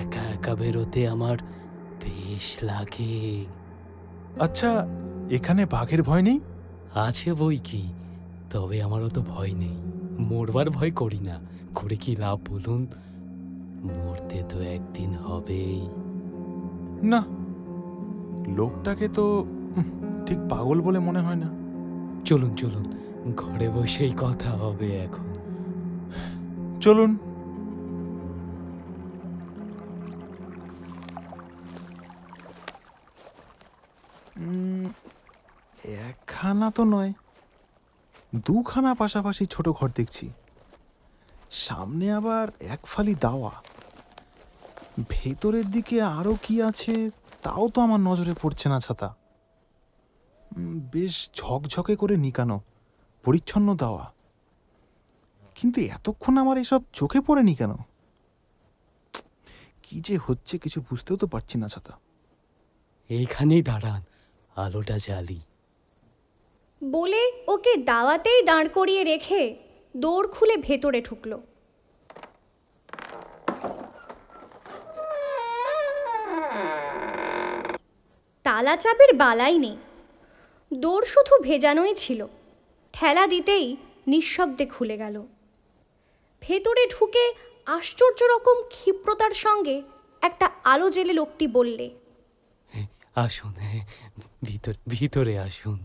একা 0.01 0.21
একা 0.21 0.55
বেরোতে 0.55 1.07
আমার 1.07 1.37
বেশ 2.03 2.63
লাগে। 2.63 3.45
আচ্ছা 4.39 4.87
এখানে 5.31 5.65
বাঘের 5.65 6.03
ভয় 6.03 6.21
নেই? 6.21 6.39
আছে 6.95 7.33
বই 7.33 7.57
কি? 7.63 7.93
তবে 8.51 8.81
আমারও 8.81 9.09
তো 9.09 9.21
ভয় 9.21 9.51
নেই। 9.53 9.75
মরবার 10.19 10.69
ভয় 10.69 10.91
করি 10.91 11.19
না। 11.19 11.39
করে 11.75 11.95
কি 11.95 12.15
লাভ 12.15 12.39
বলুন? 12.49 12.87
মরতে 13.83 14.43
তো 14.49 14.61
একদিন 14.61 15.13
হবেই। 15.13 15.89
না 17.03 17.25
লোকটাকে 18.51 19.07
তো 19.07 19.45
ঠিক 20.25 20.37
পাগল 20.49 20.81
বলে 20.81 20.99
মনে 20.99 21.19
হয় 21.19 21.35
না। 21.35 21.49
চলুন 22.25 22.55
চলুন 22.55 22.85
ঘরে 23.35 23.69
বসেই 23.69 24.11
কথা 24.17 24.51
হবে 24.51 24.97
এখন। 24.97 25.27
চলুন। 26.81 27.17
একখানা 35.83 36.71
তো 36.71 36.83
নয়। 36.83 37.13
দুখানা 38.45 38.93
পাশাপাশি 38.93 39.45
ছোট 39.45 39.69
ঘর 39.69 39.89
দেখছি। 39.95 40.29
সামনে 41.51 42.11
আবার 42.11 42.47
এক 42.59 42.85
ফালি 42.85 43.15
দাওয়া। 43.15 43.51
ভেতরের 45.09 45.71
দিকে 45.71 46.01
আরও 46.01 46.37
কি 46.43 46.61
আছে, 46.61 47.09
তাও 47.43 47.69
তো 47.69 47.81
আমার 47.81 47.99
নজরে 47.99 48.33
পড়ছে 48.41 48.69
না 48.69 48.79
ছাতা। 48.79 49.15
বেশ 50.91 51.29
ঝকঝকে 51.35 51.95
করে 51.95 52.17
নিকানো, 52.17 52.61
পরিচ্ছন্ন 53.25 53.75
দাওয়া। 53.75 54.13
কিন্তু 55.55 55.81
এতক্ষণ 55.81 56.37
আমার 56.37 56.57
এসব 56.57 56.81
চোখে 56.93 57.21
পড়েনি 57.21 57.55
কেন? 57.55 57.71
কি 59.83 59.99
যে 59.99 60.17
হচ্ছে 60.25 60.57
কিছু 60.57 60.81
বুঝতেও 60.81 61.17
তো 61.17 61.27
পারছি 61.27 61.57
না 61.57 61.67
ছাতা। 61.67 61.97
এইখানেই 63.09 63.61
দাঁড়ান, 63.61 64.01
আলোটা 64.55 64.97
জ্বালি। 64.97 65.41
বলে 66.81 67.21
ওকে 67.47 67.73
দাওয়াতেই 67.77 68.39
দাঁড় 68.43 68.69
করিয়ে 68.69 69.03
রেখে 69.03 69.41
দৌড় 69.95 70.27
খুলে 70.27 70.55
ভেতরে 70.57 71.01
ঢুকলো। 71.01 71.37
তালা 78.45 78.75
চাবির 78.83 79.11
বালাই 79.23 79.57
নেই। 79.57 79.77
দৌড় 80.71 81.05
শুধু 81.13 81.33
ভেজানোই 81.47 81.93
ছিল। 81.95 82.27
ঠেলা 82.93 83.27
দিতেই 83.27 83.65
নিঃশব্দে 84.07 84.65
খুলে 84.65 84.95
গেল। 84.97 85.15
ভেতরে 86.41 86.83
ঢুকে 86.93 87.25
আশ্চর্য 87.67 88.19
রকম 88.33 88.57
ক্ষিপ্রতার 88.73 89.33
সঙ্গে 89.45 89.75
একটা 90.21 90.49
আলো 90.63 90.87
জেলে 90.95 91.13
লোকটি 91.13 91.45
বললে 91.47 91.85
আসুন 93.25 93.53
হ্যাঁ 93.63 93.81
ভিতরে 94.93 95.33
আসুন। 95.47 95.79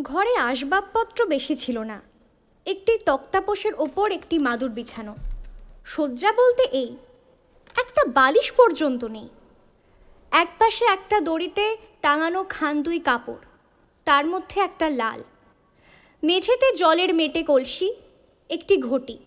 ঘরে 0.00 0.36
আসবাবপত্র 0.36 1.26
বেশি 1.26 1.56
ছিল 1.56 1.78
না। 1.78 2.02
একটি 2.66 2.98
তক্তাপোষের 2.98 3.74
ওপর 3.74 4.12
একটি 4.12 4.38
মাদুর 4.38 4.70
বিছানো। 4.70 5.14
শয্যা 5.86 6.32
বলতে 6.32 6.62
এই, 6.62 6.96
একটা 7.76 8.04
বালিশ 8.06 8.52
পর্যন্ত 8.52 9.04
নেই। 9.04 9.28
একপাশে 10.30 10.84
একটা 10.84 11.20
দড়িতে 11.20 11.76
টাঙানো 12.02 12.44
খান 12.48 12.82
দুই 12.82 12.98
কাপড়, 12.98 13.44
তার 14.04 14.26
মধ্যে 14.26 14.60
একটা 14.60 14.90
লাল। 14.90 15.22
মেঝেতে 16.22 16.76
জলের 16.76 17.14
মেটে 17.14 17.42
কলসি, 17.42 17.94
একটি 18.50 18.76
ঘটি 18.76 19.18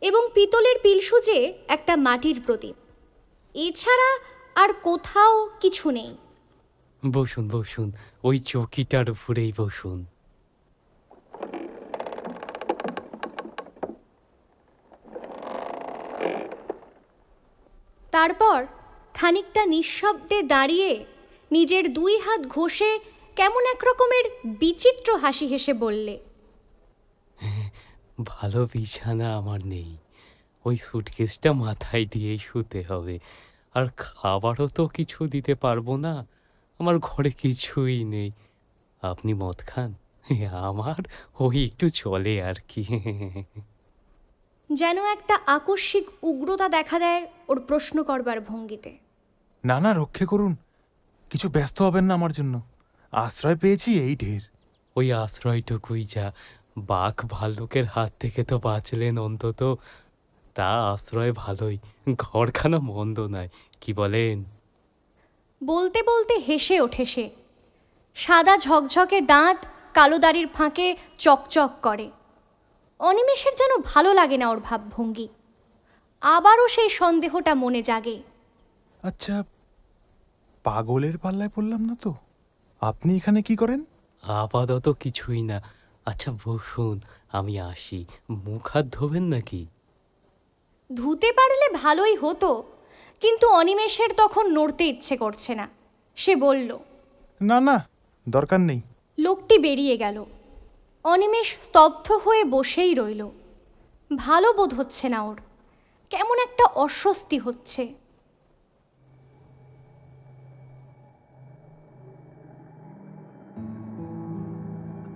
এবং 0.00 0.28
পিতলের 0.34 0.78
পিলসুজে 0.82 1.54
একটা 1.68 1.96
মাটির 1.96 2.42
প্রদীপ। 2.46 2.74
এছাড়া 3.54 4.18
আর 4.54 4.72
কোথাও 4.72 5.50
কিছু 5.60 5.90
নেই। 5.90 6.16
বসুন 7.12 7.48
বসুন। 7.48 7.92
ওই 8.24 8.38
চৌকিটার 8.38 9.10
উপরেই 9.10 9.52
বসুন। 9.56 10.04
তারপর 18.10 18.66
খানিকটা 19.14 19.66
নিঃশব্দে 19.66 20.42
দাঁড়িয়ে 20.42 21.04
নিজের 21.52 21.94
দুই 21.94 22.18
হাত 22.18 22.40
ঘষে 22.46 22.98
কেমন 23.36 23.66
এক 23.66 23.84
রকমের 23.84 24.56
বিচিত্র 24.58 25.16
হাসি 25.16 25.46
হেসে 25.46 25.72
বললে 25.72 26.18
ভালো 28.24 28.68
বিছানা 28.72 29.36
আমার 29.36 29.66
নেই। 29.66 29.96
ওই 30.64 30.76
সুটকেসটা 30.76 31.52
মাথায় 31.52 32.06
দিয়েই 32.12 32.38
শুতে 32.38 32.84
হবে। 32.88 33.18
আর 33.74 33.86
খাবারও 33.96 34.68
তো 34.68 34.86
কিছু 34.86 35.26
দিতে 35.26 35.54
পারব 35.54 35.96
না। 35.96 36.26
আমার 36.78 36.98
ঘরে 36.98 37.30
কিছুই 37.30 38.04
নেই। 38.04 38.30
আপনি 39.02 39.34
মদ 39.34 39.56
খান? 39.66 39.94
আমার? 40.50 40.94
ওই 41.40 41.64
একটু 41.64 41.90
চলে 41.90 42.42
আর 42.42 42.54
কি। 42.68 42.84
যেন 44.72 45.04
একটা 45.04 45.38
আকস্মিক 45.46 46.08
উগ্রতা 46.22 46.68
দেখা 46.68 46.98
দেয় 46.98 47.28
ওর 47.48 47.60
প্রশ্ন 47.60 48.02
করবার 48.02 48.40
ভঙ্গিতে। 48.40 48.98
না 49.64 49.80
না 49.80 49.94
রক্ষে 49.94 50.26
করুন। 50.26 50.56
কিছু 51.30 51.48
ব্যস্ত 51.48 51.82
হবেন 51.82 52.04
না 52.04 52.14
আমার 52.14 52.32
জন্য। 52.32 52.62
আশ্রয় 53.12 53.56
পেয়েছি 53.56 54.00
এই 54.00 54.16
ঢের। 54.16 54.40
ওই 54.96 55.12
আশ্রয়টুকুই 55.12 56.04
যা। 56.04 56.32
বাঘ 56.78 57.14
ভাল্লুকের 57.30 57.84
হাত 57.84 58.12
থেকে 58.20 58.44
তো 58.44 58.58
বাঁচলেন 58.58 59.18
অন্তত। 59.18 59.78
তা 60.54 60.90
আশ্রয় 60.90 61.32
ভালোই। 61.32 61.78
ঘরখানা 62.16 62.78
মন্দ 62.78 63.20
নয় 63.20 63.48
কি 63.80 63.92
বলেন? 63.92 64.57
বলতে 65.62 66.02
বলতে 66.02 66.34
হেসে 66.34 66.80
ওঠে 66.80 67.04
সে। 67.04 67.30
সাদা 68.14 68.58
ঝকঝকে 68.58 69.20
দাঁত 69.20 69.66
কালো 69.94 70.18
দাড়ির 70.18 70.48
ফাঁকে 70.48 70.96
চকচক 71.18 71.70
করে। 71.82 72.10
অনিমেষের 72.98 73.54
যেন 73.54 73.82
ভালো 73.82 74.14
লাগে 74.14 74.36
না 74.36 74.50
ওর 74.50 74.60
ভাবভঙ্গি। 74.60 75.28
আবারও 76.20 76.68
সেই 76.68 76.90
সন্দেহটা 76.90 77.54
মনে 77.54 77.82
জাগে। 77.82 78.22
আচ্ছা 79.02 79.44
পাগলের 80.64 81.18
পাল্লায় 81.18 81.50
পড়লাম 81.54 81.80
না 81.80 81.96
তো? 82.02 82.14
আপনি 82.80 83.16
এখানে 83.16 83.42
কি 83.42 83.56
করেন? 83.56 83.84
আপাতত 84.22 84.88
কিছুই 84.88 85.42
না। 85.42 85.62
আচ্ছা 86.06 86.32
বসুন 86.32 87.00
আমি 87.32 87.60
আসি। 87.60 88.04
মুখ 88.30 88.66
হাত 88.66 88.86
ধোবেন 88.92 89.22
নাকি? 89.22 89.66
ধুতে 90.96 91.32
পারলে 91.32 91.78
ভালোই 91.78 92.16
হতো। 92.16 92.77
কিন্তু 93.20 93.48
অনিমেষের 93.48 94.08
তখন 94.16 94.50
নড়তে 94.50 94.84
ইচ্ছে 94.84 95.16
করছে 95.16 95.54
না। 95.54 95.68
সে 96.16 96.36
বলল 96.36 96.78
না 97.40 97.60
না 97.60 97.88
দরকার 98.28 98.60
নেই। 98.60 98.80
লোকটি 99.18 99.58
বেরিয়ে 99.58 99.96
গেল। 99.96 100.24
অনিমেষ 101.04 101.56
স্তব্ধ 101.62 102.12
হয়ে 102.12 102.44
বসেই 102.44 102.94
রইল। 102.94 103.30
ভালো 104.16 104.52
বোধ 104.52 104.74
হচ্ছে 104.74 105.08
না 105.08 105.22
ওর। 105.22 105.40
কেমন 106.10 106.38
একটা 106.38 106.64
অস্বস্তি 106.64 107.38
হচ্ছে। 107.38 107.94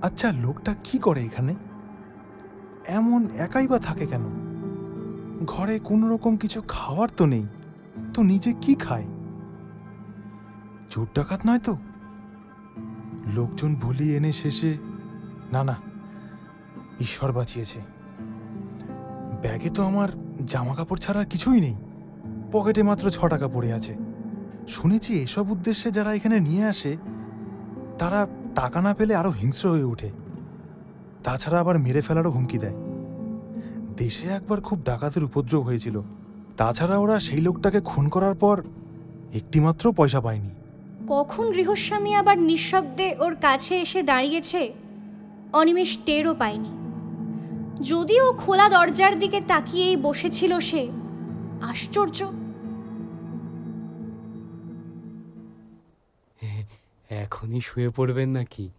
আচ্ছা 0.02 0.32
লোকটা 0.32 0.74
কি 0.84 0.98
করে 0.98 1.20
এখানে? 1.24 1.54
এমন 2.86 3.30
একাই 3.30 3.68
বা 3.68 3.78
থাকে 3.78 4.06
কেন? 4.06 4.22
ঘরে 5.46 5.78
কোনো 5.78 6.14
রকম 6.14 6.36
কিছু 6.36 6.62
খাওয়ার 6.68 7.08
তো 7.16 7.26
নেই। 7.26 7.46
তো 8.14 8.22
নিজে 8.22 8.52
কি 8.60 8.74
খায়? 8.74 9.04
চোর 10.90 11.06
ডাকাত 11.14 11.40
নয় 11.46 11.58
তো? 11.58 11.76
লোকজন 13.34 13.74
ভুলিয়ে 13.74 14.16
এনে 14.16 14.32
শেষে, 14.32 14.78
না 15.52 15.64
না, 15.64 15.76
ঈশ্বর 17.00 17.32
বাঁচিয়েছে। 17.32 17.80
ব্যাগে 19.42 19.70
তো 19.70 19.84
আমার 19.84 20.08
জামা 20.44 20.74
কাপড় 20.74 20.98
ছাড়া 20.98 21.24
কিছুই 21.24 21.60
নেই। 21.60 21.74
পকেটে 22.52 22.82
মাত্র 22.82 23.10
ছ 23.10 23.24
টাকা 23.24 23.48
পড়ে 23.48 23.72
আছে। 23.72 23.96
শুনেছি 24.68 25.12
এসব 25.14 25.50
উদ্দেশ্যে 25.50 25.90
যারা 25.90 26.14
এখানে 26.14 26.40
নিয়ে 26.40 26.64
আসে, 26.64 26.96
তারা 27.98 28.26
টাকা 28.54 28.80
না 28.80 28.94
পেলে 28.94 29.14
আরও 29.14 29.30
হিংস্র 29.30 29.70
হয়ে 29.70 29.84
ওঠে। 29.84 30.10
তাছাড়া 31.24 31.60
আবার 31.60 31.78
মেরে 31.78 32.00
ফেলারও 32.00 32.30
হুমকি 32.30 32.58
দেয়। 32.58 32.74
দেশে 33.96 34.26
একবার 34.26 34.60
খুব 34.60 34.82
ডাকাতের 34.84 35.24
উপদ্রব 35.24 35.62
হয়েছিল। 35.62 36.02
তাছাড়া 36.56 36.98
ওরা 36.98 37.20
সেই 37.20 37.40
লোকটাকে 37.40 37.80
খুন 37.80 38.08
করার 38.08 38.34
পর 38.34 38.62
একটিমাত্র 39.32 39.92
পয়সা 39.92 40.20
পায়নি। 40.20 40.50
কখন 41.08 41.52
গৃহস্বামী 41.52 42.14
আবার 42.14 42.38
নিঃশব্দে 42.38 43.16
ওর 43.18 43.36
কাছে 43.36 43.74
এসে 43.80 44.02
দাঁড়িয়েছে 44.02 44.72
অনিমেষ 45.52 45.98
টেরও 46.06 46.34
পায়নি। 46.34 46.72
যদিও 47.84 48.32
খোলা 48.32 48.68
দরজার 48.68 49.18
দিকে 49.18 49.40
তাকিয়েই 49.48 49.96
বসেছিল 49.96 50.60
সে 50.60 50.88
আশ্চর্য। 51.60 52.24
এখনই 57.10 57.60
শুয়ে 57.60 57.88
পড়বেন 57.88 58.30
নাকি? 58.30 58.70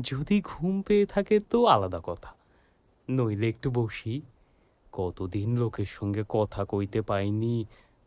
যদি 0.00 0.42
ঘুম 0.44 0.82
পেয়ে 0.82 1.06
থাকে 1.06 1.40
তো 1.40 1.66
আলাদা 1.66 2.00
কথা। 2.04 2.28
নইলে 3.10 3.48
একটু 3.48 3.70
বসি। 3.70 4.20
কতদিন 4.96 5.48
লোকের 5.58 5.90
সঙ্গে 5.90 6.22
কথা 6.28 6.64
কইতে 6.64 7.00
পাইনি? 7.00 7.56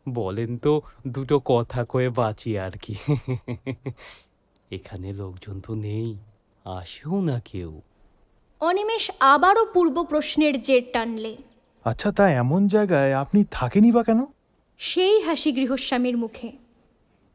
বলেন 0.08 0.50
তো 0.56 0.72
দুটো 1.08 1.36
কথা 1.44 1.80
কয়ে 1.84 2.08
বাঁচি 2.08 2.58
আর 2.58 2.70
কি। 2.82 2.94
এখানে 4.70 5.12
লোকজন 5.12 5.56
তো 5.60 5.74
নেই 5.74 6.08
আসেও 6.64 7.20
না 7.20 7.40
কেউ। 7.44 7.70
অনিমেষ 8.60 9.10
আবারও 9.20 9.64
পূর্ব 9.74 9.96
প্রশ্নের 10.04 10.62
জের 10.62 10.82
টানলে। 10.92 11.36
আচ্ছা 11.84 12.12
তা 12.12 12.24
এমন 12.32 12.68
জায়গায় 12.68 13.12
আপনি 13.14 13.44
থাকেনই 13.50 13.92
বা 13.92 14.02
কেন? 14.02 14.20
সেই 14.78 15.22
হাসি 15.22 15.52
গৃহস্বামীর 15.52 16.16
মুখে। 16.18 16.52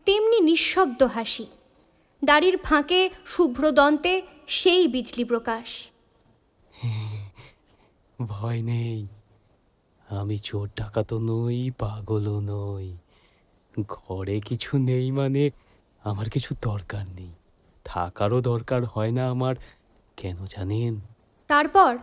তেমনি 0.06 0.40
নিঃশব্দ 0.40 1.04
হাসি। 1.04 1.46
দাড়ির 2.24 2.58
ফাঁকে 2.58 3.10
শুভ্র 3.26 3.72
দন্তে 3.72 4.14
সেই 4.48 4.88
বিজলি 4.88 5.24
প্রকাশ। 5.24 5.68
ভয় 8.26 8.62
নেই। 8.62 9.08
আমি 10.10 10.38
চোর 10.38 10.70
টাকা 10.76 11.04
তো 11.04 11.20
নই 11.20 11.72
পাগলও 11.80 12.40
নই। 12.40 12.98
ঘরে 13.88 14.40
কিছু 14.40 14.78
নেই 14.78 15.12
মানে 15.12 15.50
আমার 16.04 16.30
কিছু 16.30 16.56
দরকার 16.62 17.08
নেই। 17.08 17.32
থাকারও 17.86 18.42
দরকার 18.42 18.86
হয় 18.86 19.12
না 19.12 19.30
আমার 19.30 19.56
কেন 20.18 20.38
জানেন? 20.50 21.02
তারপর 21.48 21.98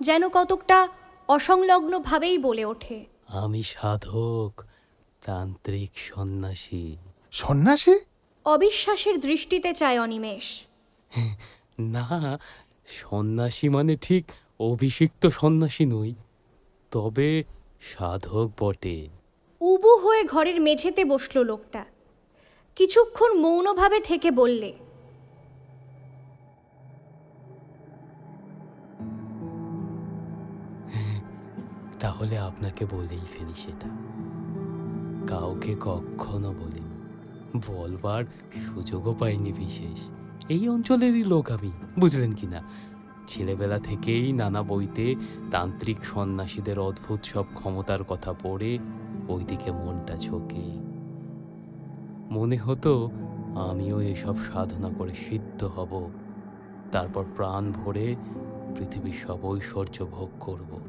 যেন 0.00 0.28
কতকটা 0.28 0.88
অসংলগ্নভাবেই 1.28 2.38
বলে 2.38 2.64
ওঠে। 2.64 3.04
আমি 3.26 3.62
সাধক 3.62 4.64
তান্ত্রিক 5.24 5.90
সন্ন্যাসী। 5.96 6.96
সন্ন্যাসী? 7.32 7.98
অবিশ্বাসের 8.44 9.20
দৃষ্টিতে 9.20 9.74
চায় 9.74 10.00
অনিমেষ। 10.00 10.60
না 11.78 12.38
সন্ন্যাসী 12.86 13.68
মানে 13.68 13.96
ঠিক 13.96 14.24
অভিষিক্ত 14.60 15.26
সন্ন্যাসী 15.26 15.84
নই। 15.84 16.14
তবে 16.96 17.44
সাধক 17.80 18.50
বটে। 18.60 19.08
উবু 19.60 19.96
হয়ে 19.96 20.24
ঘরের 20.24 20.60
মেঝেতে 20.60 21.04
বসল 21.04 21.44
লোকটা। 21.44 21.84
কিছুক্ষণ 22.76 23.38
মৌনভাবে 23.38 24.00
থেকে 24.00 24.30
বললে 24.30 24.72
তাহলে 32.00 32.38
আপনাকে 32.38 32.86
বলেই 32.90 33.24
ফেলি 33.32 33.54
সেটা। 33.56 33.88
কাউকে 35.26 35.76
কখনো 35.80 36.52
বলিনি। 36.52 36.96
বলবার 37.68 38.24
সুযোগও 38.66 39.14
পাইনি 39.14 39.52
বিশেষ। 39.52 40.08
এই 40.48 40.68
অঞ্চলেরই 40.68 41.24
লোক 41.24 41.50
আমি 41.50 41.72
বুঝলেন 41.98 42.32
কি 42.32 42.46
না 42.46 42.70
ছেলেবেলা 43.26 43.78
থেকেই 43.78 44.32
নানা 44.32 44.62
বইতে 44.62 45.14
তান্ত্রিক 45.50 46.04
সন্ন্যাসীদের 46.04 46.78
অদ্ভুত 46.78 47.20
সব 47.24 47.44
ক্ষমতার 47.54 48.04
কথা 48.04 48.34
পড়ে 48.42 48.78
ওইদিকে 49.28 49.70
মনটা 49.72 50.16
ঝোঁকে। 50.16 50.66
মনে 52.30 52.56
হতো 52.56 53.10
আমিও 53.54 54.00
এসব 54.00 54.36
সাধনা 54.52 54.90
করে 54.98 55.14
সিদ্ধ 55.14 55.64
হব, 55.64 56.10
তারপর 56.92 57.24
প্রাণ 57.36 57.72
ভরে 57.72 58.16
পৃথিবীর 58.76 59.14
সব 59.26 59.44
ঐশ্বর্য 59.44 60.04
ভোগ 60.04 60.28
করব। 60.40 60.80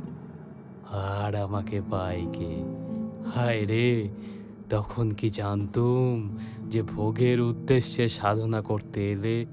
আর 0.91 1.35
আমাকে 1.35 1.81
পায় 1.89 2.25
কে? 2.33 2.63
হায় 3.35 3.65
রে, 3.65 4.09
তখন 4.69 5.11
কি 5.11 5.29
জানতুম 5.29 6.37
যে 6.69 6.81
ভোগের 6.81 7.41
উদ্দেশ্যে 7.41 8.09
সাধনা 8.09 8.61
করতে 8.61 9.11
এলে 9.11 9.45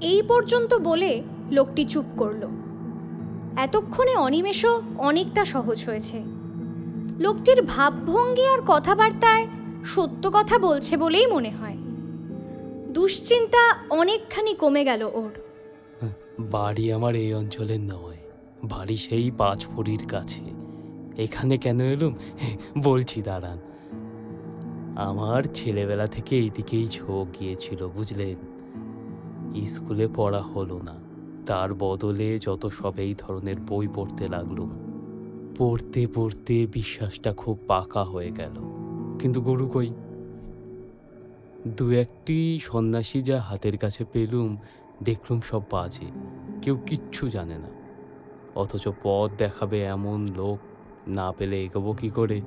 এই 0.00 0.22
পর্যন্ত 0.28 0.74
বলে 0.74 1.22
লোকটি 1.50 1.84
চুপ 1.84 2.04
করল। 2.16 2.48
এতক্ষণে 3.56 4.16
অনিমেষও 4.16 4.82
অনেকটা 4.98 5.44
সহজ 5.44 5.84
হয়েছে। 5.86 6.22
লোকটির 7.18 7.62
ভাবভঙ্গি 7.62 8.46
আর 8.46 8.58
কথাবার্তায় 8.66 9.46
সত্য 9.84 10.30
কথা 10.34 10.58
বলছে 10.58 10.96
বলেই 10.96 11.26
মনে 11.26 11.50
হয়। 11.50 11.76
দুশ্চিন্তা 12.92 13.76
অনেকখানি 13.90 14.54
কমে 14.54 14.84
গেল 14.84 15.02
ওর। 15.02 15.30
বাড়ি 16.40 16.92
আমার 16.92 17.14
এই 17.14 17.34
অঞ্চলের 17.34 17.80
নয় 17.80 18.18
বাড়ি 18.64 18.96
সেই 18.96 19.30
পাঁচ 19.30 19.66
ফড়ির 19.66 20.04
কাছে। 20.08 20.42
এখানে 21.18 21.58
কেন 21.58 21.80
এলুম? 21.80 22.14
বলছি 22.78 23.22
দাঁড়ান। 23.22 23.58
আমার 24.98 25.42
ছেলেবেলা 25.54 26.06
থেকে 26.06 26.38
এইদিকেই 26.38 26.88
ঝোঁক 26.88 27.26
গিয়েছিল, 27.40 27.88
বুঝলেন? 27.88 28.36
স্কুলে 29.66 30.08
পড়া 30.16 30.42
হলো 30.42 30.80
না। 30.82 30.94
তার 31.46 31.74
বদলে 31.74 32.38
যত 32.38 32.66
সব 32.66 32.92
এই 32.98 33.14
ধরনের 33.18 33.54
বই 33.68 33.88
পড়তে 33.94 34.28
লাগলুম 34.28 34.70
পড়তে 35.58 36.06
পড়তে 36.14 36.66
বিশ্বাসটা 36.66 37.32
খুব 37.32 37.58
পাকা 37.66 38.04
হয়ে 38.04 38.30
গেল। 38.30 38.54
কিন্তু 39.18 39.40
গরু 39.40 39.68
কই? 39.68 39.94
দু 41.66 41.90
একটি 41.90 42.60
সন্ন্যাসী 42.62 43.20
যা 43.20 43.40
হাতের 43.40 43.78
কাছে 43.78 44.04
পেলুম, 44.12 44.56
দেখলুম 45.02 45.40
সব 45.40 45.62
বাজে, 45.70 46.06
কেউ 46.62 46.78
কিচ্ছু 46.86 47.28
জানে 47.28 47.58
না। 47.58 47.68
অথচ 48.54 48.88
পথ 49.02 49.30
দেখাবে 49.38 49.82
এমন 49.82 50.28
লোক, 50.36 50.58
না 51.08 51.32
পেলে 51.32 51.64
এগোবো 51.64 51.92
কি 51.92 52.10
করে? 52.10 52.40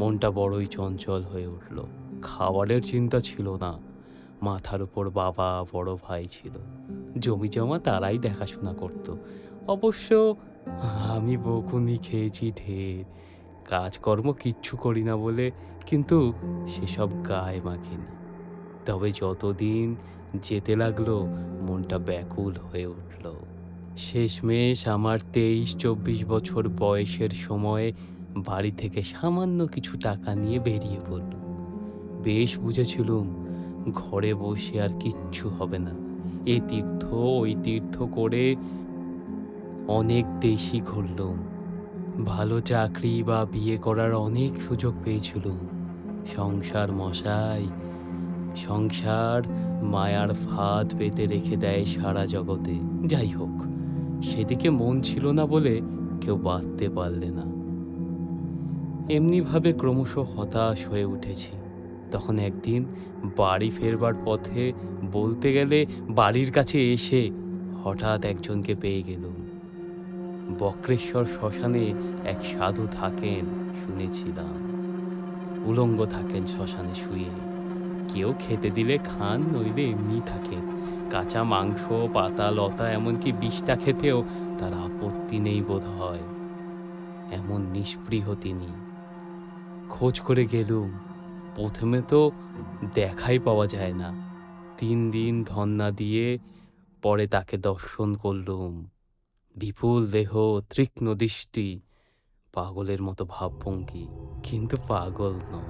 মনটা 0.00 0.30
বড়ই 0.30 0.66
চঞ্চল 0.66 1.22
হয়ে 1.22 1.46
উঠল। 1.46 1.84
খাবারের 2.22 2.82
চিন্তা 2.82 3.20
ছিল 3.20 3.56
না। 3.56 3.78
মাথার 4.42 4.82
উপর 4.82 5.10
বাবা 5.10 5.64
বড় 5.72 5.96
ভাই 6.02 6.24
ছিল। 6.24 6.52
জমি 7.18 7.48
জমা 7.48 7.78
তারাই 7.78 8.18
দেখাশোনা 8.18 8.72
করত। 8.72 9.14
অবশ্য 9.66 10.36
আমি 10.86 11.36
বকুনি 11.36 11.98
খেয়েছি 11.98 12.52
ঢের। 12.56 13.04
কাজকর্ম 13.68 14.32
কিচ্ছু 14.32 14.76
করি 14.76 15.02
না 15.02 15.16
বলে 15.16 15.50
কিন্তু 15.86 16.32
সেসব 16.66 17.08
গায়ে 17.28 17.60
মাখিনি। 17.60 18.06
তবে 18.86 19.12
যতদিন 19.12 19.96
যেতে 20.42 20.76
লাগল, 20.76 21.24
মনটা 21.68 21.98
ব্যাকুল 21.98 22.54
হয়ে 22.54 22.86
উঠল। 22.86 23.32
শেষমেশ 23.96 24.88
আমার 24.88 25.18
তেইশ 25.32 25.76
চব্বিশ 25.76 26.24
বছর 26.24 26.68
বয়সের 26.68 27.30
সময়ে 27.30 27.92
বাড়ি 28.36 28.70
থেকে 28.70 29.02
সামান্য 29.02 29.66
কিছু 29.66 29.98
টাকা 29.98 30.34
নিয়ে 30.34 30.58
বেরিয়ে 30.58 30.98
পড়ল। 31.08 31.30
বেশ 32.22 32.58
বুঝেছিলুম, 32.58 33.46
ঘরে 33.94 34.34
বসে 34.34 34.82
আর 34.82 34.88
কিচ্ছু 35.00 35.48
হবে 35.48 35.78
না। 35.78 35.90
এ 36.46 36.60
তীর্থ, 36.68 37.14
ওই 37.14 37.56
তীর্থ 37.62 38.02
করে 38.02 38.56
অনেক 39.88 40.24
দেশই 40.40 40.80
ঘুরলুম। 40.80 41.36
ভালো 42.24 42.60
চাকরি 42.60 43.22
বা 43.22 43.46
বিয়ে 43.52 43.76
করার 43.76 44.14
অনেক 44.14 44.62
সুযোগ 44.68 44.94
পেয়েছিলুম। 45.04 45.58
সংসার 46.36 46.92
মশাই, 46.92 47.66
সংসার 48.56 49.42
মায়ার 49.82 50.34
ফাঁদ 50.34 50.94
পেতে 50.98 51.26
রেখে 51.26 51.56
দেয় 51.56 51.84
সারা 51.84 52.26
জগতে। 52.26 52.78
যাই 53.06 53.28
হোক, 53.28 53.62
সেদিকে 54.24 54.70
মন 54.70 55.00
ছিল 55.00 55.26
না 55.26 55.46
বলে 55.46 55.80
কেউ 56.20 56.36
বাঁধতে 56.36 56.88
পারলে 56.88 57.30
না। 57.30 57.59
এমনিভাবে 59.10 59.72
ক্রমশ 59.72 60.18
হতাশ 60.18 60.86
হয়ে 60.86 61.04
উঠেছি। 61.04 61.52
তখন 62.12 62.38
একদিন 62.38 62.84
বাড়ি 63.36 63.70
ফেরবার 63.70 64.12
পথে 64.24 64.72
বলতে 65.12 65.52
গেলে 65.52 65.86
বাড়ির 66.08 66.52
কাছে 66.52 66.92
এসে 66.92 67.30
হঠাৎ 67.84 68.24
একজনকে 68.24 68.74
পেয়ে 68.74 69.02
গেলুম। 69.02 69.36
বক্রেশ্বর 70.58 71.24
শ্মশানে 71.24 71.94
এক 72.24 72.36
সাধু 72.52 72.86
থাকেন 72.92 73.74
শুনেছিলাম। 73.84 74.56
উলঙ্গ 75.64 76.06
থাকেন 76.06 76.46
শ্মশানে 76.46 76.94
শুয়ে। 76.94 77.30
কেউ 78.12 78.34
খেতে 78.38 78.70
দিলে 78.70 78.98
খান, 78.98 79.40
নইলে 79.40 79.84
এমনি 79.84 80.20
থাকে 80.26 80.56
কাঁচা 81.10 81.44
মাংস, 81.44 81.92
পাতা, 82.14 82.50
লতা, 82.50 82.92
এমনকি 82.92 83.32
বিষটা 83.32 83.76
খেতেও 83.76 84.24
তার 84.58 84.72
আপত্তি 84.72 85.38
নেই 85.38 85.60
বোধ 85.60 85.84
হয় 85.84 86.22
এমন 87.32 87.60
নিষ্পৃহ 87.60 88.34
তিনি। 88.34 88.89
খোঁজ 89.90 90.20
করে 90.20 90.46
গেলুম। 90.46 90.92
প্রথমে 91.54 92.02
তো 92.08 92.30
দেখাই 92.94 93.38
পাওয়া 93.38 93.66
যায় 93.66 93.92
না। 93.92 94.30
তিন 94.78 95.10
দিন 95.10 95.44
ধন্না 95.44 95.90
দিয়ে 95.90 96.38
পরে 97.02 97.26
তাকে 97.26 97.56
দর্শন 97.56 98.14
করলুম। 98.14 98.86
বিপুল 99.56 100.06
দেহ, 100.06 100.60
তীক্ষ্ণ 100.74 101.14
দৃষ্টি, 101.14 101.80
পাগলের 102.52 103.02
মতো 103.02 103.24
ভাবভঙ্গি। 103.28 104.06
কিন্তু 104.42 104.76
পাগল 104.88 105.32
নন। 105.32 105.62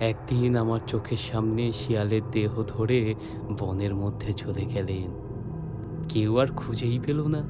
একদিন 0.00 0.56
আমার 0.56 0.80
চোখের 0.86 1.16
সামনে 1.16 1.72
শিয়ালের 1.72 2.30
দেহ 2.30 2.62
ধরে 2.62 3.14
বনের 3.58 3.94
মধ্যে 3.94 4.32
চলে 4.32 4.64
গেলেন। 4.64 5.10
কেউ 6.08 6.38
আর 6.38 6.46
খুঁজেই 6.46 6.98
পেল 6.98 7.26
না। 7.26 7.42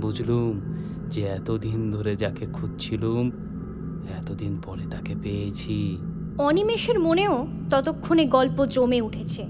বুঝলুম 0.00 0.60
যে 1.08 1.22
এতদিন 1.22 1.90
ধরে 1.90 2.16
যাকে 2.16 2.46
খুঁজছিলুম 2.46 3.30
এতদিন 4.18 4.60
পরে 4.66 4.82
তাকে 4.90 5.14
পেয়েছি। 5.22 5.98
অনিমেষের 6.38 7.00
মনেও 7.00 7.46
ততক্ষণে 7.70 8.24
গল্প 8.24 8.64
জমে 8.64 9.00
উঠেছে। 9.00 9.44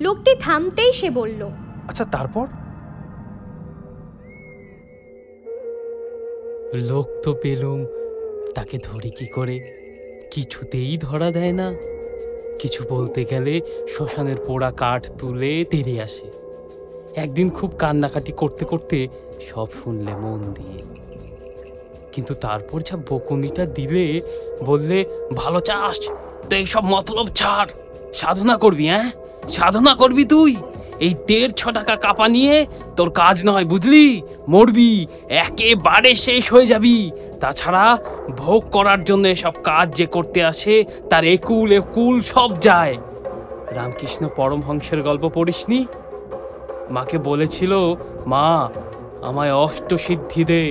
লোকটি 0.00 0.34
থামতেই 0.40 0.92
সে 0.92 1.10
বলল 1.10 1.48
আচ্ছা 1.88 2.04
তারপর? 2.04 2.46
লোক 6.74 7.06
তো 7.22 7.34
পেলুম 7.42 7.86
তাকে 8.54 8.78
ধরি 8.82 9.10
কি 9.10 9.26
করে? 9.26 9.60
কিছুতেই 10.30 10.98
ধরা 11.00 11.30
দেয় 11.30 11.52
না। 11.52 11.72
কিছু 12.58 12.84
বলতে 12.90 13.24
গেলে 13.24 13.60
শ্মশানের 13.88 14.36
পোড়া 14.46 14.70
কাঠ 14.70 15.10
তুলে 15.18 15.64
তেড়ে 15.70 16.02
আসে। 16.02 16.30
একদিন 17.16 17.50
খুব 17.50 17.70
কান্নাকাটি 17.78 18.32
করতে 18.32 18.64
করতে 18.64 19.08
সব 19.48 19.68
শুনলে 19.84 20.16
মন 20.16 20.52
দিয়ে 20.52 21.05
কিন্তু 22.16 22.34
তারপর 22.34 22.78
যা 22.80 22.96
বকুনিটা 23.08 23.64
দিলে, 23.78 24.06
বললে, 24.64 24.98
ভালো 25.36 25.60
চাস, 25.60 25.96
তো 26.50 26.52
এইসব 26.56 26.84
মতলব 26.84 27.26
ছাড়। 27.34 27.70
সাধনা 28.14 28.54
করবি 28.56 28.86
হ্যাঁ 28.88 29.08
সাধনা 29.48 29.92
করবি 29.94 30.24
তুই? 30.24 30.52
এই 31.00 31.14
দেড় 31.26 31.52
ছ 31.56 31.62
টাকা 31.68 31.94
কাপা 31.96 32.26
নিয়ে 32.28 32.66
তোর 32.96 33.08
কাজ 33.10 33.36
নয়, 33.48 33.64
বুঝলি? 33.64 34.06
মরবি, 34.48 34.92
একেবারে 35.28 36.10
শেষ 36.26 36.44
হয়ে 36.52 36.66
যাবি। 36.66 36.96
তাছাড়া 37.40 37.98
ভোগ 38.36 38.62
করার 38.70 39.00
জন্য 39.04 39.24
সব 39.36 39.54
কাজ 39.64 39.86
যে 39.96 40.06
করতে 40.06 40.44
আসে, 40.44 40.74
তার 41.10 41.24
একুল 41.36 41.68
একুল 41.72 42.14
সব 42.32 42.50
যায়। 42.60 42.94
রামকৃষ্ণ 43.70 44.22
পরমহংসের 44.36 45.00
গল্প 45.02 45.24
পড়িসনি? 45.34 45.80
মাকে 46.90 47.18
বলেছিল, 47.18 47.72
মা, 48.26 48.48
আমায় 49.22 49.54
অষ্ট 49.54 49.90
সিদ্ধি 50.06 50.42
দে। 50.44 50.64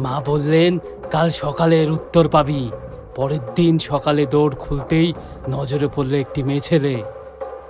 মা 0.00 0.22
বললেন, 0.26 0.78
কাল 1.10 1.30
সকালে 1.30 1.82
এর 1.82 1.90
উত্তর 1.90 2.28
পাবি। 2.28 2.70
পরের 3.16 3.44
দিন 3.54 3.78
সকালে 3.78 4.26
দৌড় 4.26 4.54
খুলতেই 4.54 5.14
নজরে 5.48 5.88
পড়ল 5.94 6.14
একটি 6.14 6.42
মেয়ে 6.42 6.60
ছেলে। 6.60 7.02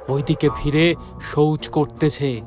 ওইদিকে 0.09 0.49
ফিরে 0.57 0.95
শৌচ 1.23 1.69
করতেছে। 1.69 2.41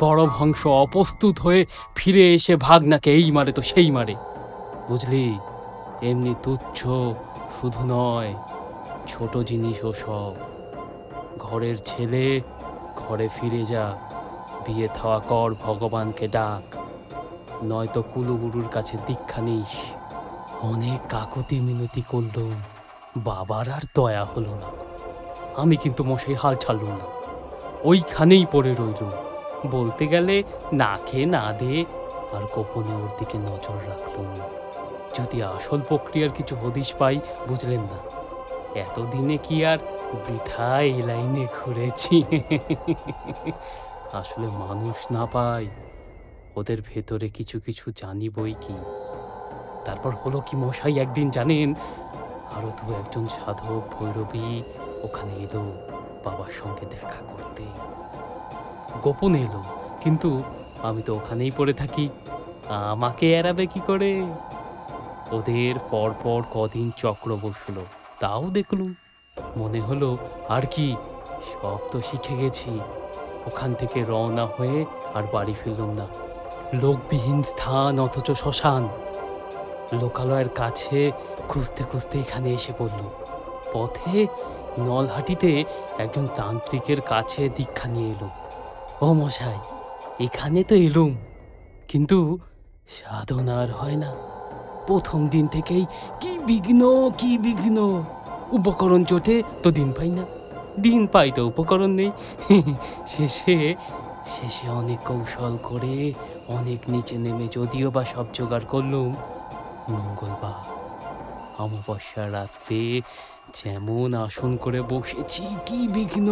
পরমহংস 0.00 0.66
অপ্রস্তুত 0.66 1.38
হয়ে 1.38 1.66
ফিরে 1.94 2.34
এসে 2.34 2.56
ভাগনাকে 2.56 3.12
এই 3.12 3.30
মারে 3.30 3.52
তো 3.52 3.62
সেই 3.62 3.90
মারে। 3.90 4.14
বুঝলি, 4.88 5.38
এমনি 6.02 6.34
তুচ্ছ 6.42 6.80
শুধু 7.60 7.80
নয়, 7.86 8.34
ছোট 9.08 9.36
জিনিসও 9.36 9.92
সব। 9.92 10.32
ঘরের 11.38 11.76
ছেলে 11.84 12.40
ঘরে 12.96 13.28
ফিরে 13.28 13.64
যা, 13.64 13.96
বিয়ে 14.66 14.88
থাওয়া 14.94 15.18
কর 15.18 15.54
ভগবানকে 15.62 16.28
ডাক। 16.28 16.85
নয়তো 17.62 18.02
কুলুগুরুর 18.02 18.68
কাছে 18.68 18.96
দীক্ষা 19.06 19.40
নিস 19.40 19.76
অনেক 20.62 21.00
কাকুতি 21.08 21.60
মিনতি 21.60 22.02
করলুম 22.02 22.52
বাবার 23.16 23.70
আর 23.70 23.80
দয়া 23.94 24.24
হলো 24.24 24.50
না। 24.50 24.70
আমি 25.56 25.76
কিন্তু 25.76 26.04
মশাই 26.04 26.34
হাল 26.34 26.54
ছাড়লুম 26.54 26.88
না। 26.88 27.06
ওইখানেই 27.84 28.46
পড়ে 28.52 28.74
রইলুম। 28.74 29.10
বলতে 29.70 30.06
গেলে 30.06 30.42
না 30.72 30.98
খেয়ে 31.06 31.26
না 31.26 31.52
দে 31.52 31.84
আর 32.32 32.42
গোপনে 32.54 32.94
ওর 32.94 33.08
দিকে 33.18 33.38
নজর 33.38 33.88
রাখলুম। 33.88 34.26
যদি 35.14 35.42
আসল 35.42 35.80
প্রক্রিয়ার 35.80 36.30
কিছু 36.30 36.56
হদিশ 36.56 36.94
পাই, 36.98 37.20
বুঝলেন 37.48 37.80
না। 37.80 37.98
এতদিনে 38.78 39.36
কি 39.36 39.64
আর 39.64 39.78
বৃথা 40.12 40.80
এই 40.80 41.02
লাইনে 41.02 41.46
ঘুরেছি। 41.60 42.22
আসলে 44.12 44.46
মানুষ 44.46 45.12
না 45.12 45.26
পাই 45.26 45.68
ওদের 46.58 46.78
ভেতরে 46.90 47.28
কিছু 47.38 47.56
কিছু 47.66 47.84
জানি 48.00 48.28
বই 48.36 48.54
কি? 48.64 48.76
তারপর 49.86 50.12
হলো 50.22 50.38
কি 50.46 50.54
মশাই 50.62 50.94
একদিন 51.04 51.26
জানেন 51.36 51.68
আরও 52.56 52.70
দু 52.78 52.86
একজন 53.00 53.24
সাধক 53.36 53.82
ভৈরবী 53.94 54.46
ওখানে 55.06 55.34
এলো 55.44 55.62
বাবার 56.24 56.52
সঙ্গে 56.60 56.84
দেখা 56.94 57.20
করতে। 57.30 57.64
গোপনে 59.04 59.40
এলো, 59.46 59.62
কিন্তু 60.02 60.30
আমি 60.88 61.00
তো 61.06 61.10
ওখানেই 61.18 61.52
পড়ে 61.58 61.74
থাকি, 61.82 62.06
আমাকে 62.94 63.24
এড়াবে 63.38 63.64
কি 63.72 63.80
করে? 63.88 64.10
ওদের 65.36 65.74
পর 65.92 66.10
পর 66.22 66.40
কদিন 66.54 66.88
চক্র 67.02 67.30
বসল, 67.44 67.76
তাও 68.22 68.44
দেখলুম। 68.58 68.90
মনে 69.60 69.80
হলো 69.88 70.08
আর 70.56 70.64
কি, 70.74 70.88
সব 71.52 71.80
তো 71.92 71.98
শিখে 72.08 72.34
গেছি, 72.42 72.70
ওখান 73.48 73.70
থেকে 73.80 73.98
রওনা 74.10 74.44
হয়ে 74.54 74.78
আর 75.16 75.24
বাড়ি 75.34 75.54
ফিরলুম 75.60 75.90
না। 76.00 76.06
লোকবিহীন 76.74 77.42
স্থান, 77.42 78.00
অথচ 78.00 78.30
শ্মশান। 78.30 78.88
লোকালয়ের 79.92 80.48
কাছে 80.48 81.12
খুঁজতে 81.48 81.82
খুঁজতে 81.84 82.20
এখানে 82.20 82.52
এসে 82.52 82.72
পড়ল। 82.78 83.02
পথে 83.72 84.26
নলহাটিতে 84.78 85.64
একজন 85.98 86.28
তান্ত্রিকের 86.36 87.00
কাছে 87.00 87.48
দীক্ষা 87.48 87.88
নিয়ে 87.88 88.10
এলো। 88.10 88.28
ও 89.00 89.14
মশাই, 89.14 89.58
এখানে 90.20 90.64
তো 90.64 90.74
এলুম, 90.74 91.16
কিন্তু 91.88 92.38
সাধনার 92.88 93.70
হয় 93.70 93.96
না। 93.96 94.14
প্রথম 94.86 95.28
দিন 95.28 95.46
থেকেই 95.46 95.86
কি 96.20 96.38
বিঘ্ন 96.38 97.10
কি 97.18 97.38
বিঘ্ন। 97.38 98.04
উপকরণ 98.52 99.04
চোটে 99.04 99.42
তো 99.62 99.70
দিন 99.70 99.92
পাই 99.92 100.10
না। 100.10 100.22
দিন 100.80 101.06
পাই 101.06 101.30
তো 101.30 101.46
উপকরণ 101.46 101.90
নেই। 101.90 102.10
শেষে 103.06 103.74
শেষে 104.26 104.68
অনেক 104.68 105.00
কৌশল 105.04 105.56
করে 105.62 106.12
অনেক 106.48 106.80
নিচে 106.88 107.16
নেমে 107.18 107.48
যদিও 107.52 107.90
বা 107.90 108.04
সব 108.04 108.26
জোগাড় 108.32 108.66
করলুম। 108.68 109.14
মঙ্গলবার, 109.88 110.60
অমাবস্যা 111.62 112.30
রাত্রে 112.30 113.02
যেমন 113.54 114.14
আসন 114.14 114.56
করে 114.56 114.80
বসেছি 114.82 115.44
কি 115.66 115.88
বিঘ্ন? 115.88 116.28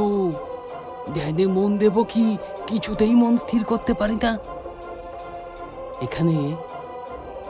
ধ্যানে 1.14 1.46
মন 1.46 1.78
দেব 1.78 2.02
কি? 2.02 2.36
কিছুতেই 2.66 3.14
মন 3.14 3.36
স্থির 3.36 3.64
করতে 3.64 3.94
পারি 3.94 4.16
না। 4.22 4.38
এখানে 6.02 6.56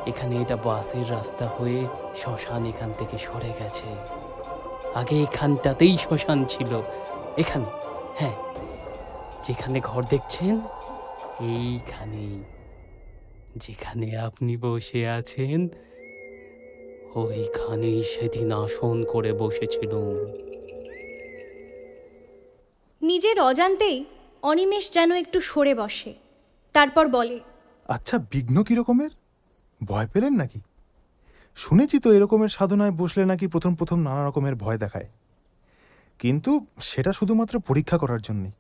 এখানে 0.07 0.35
এটা 0.37 0.57
বাসের 0.57 1.11
রাস্তা 1.11 1.47
হয়ে 1.59 1.87
শ্মশান 2.23 2.63
এখান 2.67 2.93
থেকে 2.99 3.19
সরে 3.19 3.53
গেছে। 3.61 3.89
আগে 4.95 5.23
এখানটাতেই 5.23 5.97
শ্মশান 5.97 6.45
ছিল। 6.45 6.83
এখানে 7.37 7.65
হ্যাঁ। 8.17 8.44
যেখানে 9.45 9.81
ঘর 9.81 10.03
দেখছেন 10.11 10.61
এইখানেই। 11.41 12.43
যেখানে 13.57 14.19
আপনি 14.19 14.57
বসে 14.57 15.09
আছেন 15.09 15.69
ওইখানেই 17.15 18.05
সেদিন 18.05 18.53
আসন 18.53 19.05
করে 19.05 19.33
বসেছিলুম। 19.33 20.17
নিজের 23.03 23.41
অজান্তেই 23.41 24.05
অনিমেষ 24.43 24.93
যেন 24.93 25.13
একটু 25.13 25.41
সরে 25.41 25.75
বসে 25.75 26.15
তারপর 26.73 27.09
বলে 27.09 27.41
আচ্ছা 27.89 28.19
বিঘ্ন 28.19 28.63
কি 28.63 28.75
রকমের? 28.75 29.11
ভয় 29.85 30.07
পেলেন 30.13 30.33
নাকি? 30.33 30.61
শুনেছি 31.55 31.99
তো 31.99 32.13
এরকমের 32.13 32.49
সাধনায় 32.49 32.91
বসলে 32.91 33.25
নাকি 33.25 33.47
প্রথম 33.47 33.75
প্রথম 33.75 33.99
নানা 33.99 34.27
রকমের 34.27 34.55
ভয় 34.55 34.79
দেখায়। 34.79 35.09
কিন্তু 36.19 36.67
সেটা 36.81 37.13
শুধুমাত্র 37.13 37.59
পরীক্ষা 37.59 37.99
করার 37.99 38.21
জন্যে 38.21 38.51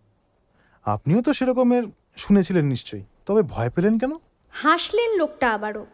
আপনিও 0.86 1.22
তো 1.22 1.32
সেরকমের 1.32 1.84
শুনেছিলেন 2.16 2.64
নিশ্চয়ই। 2.64 3.04
তবে 3.26 3.42
ভয় 3.42 3.70
পেলেন 3.70 3.98
কেন? 3.98 4.12
হাসলেন 4.50 5.16
লোকটা 5.16 5.54
আবারও। 5.54 5.86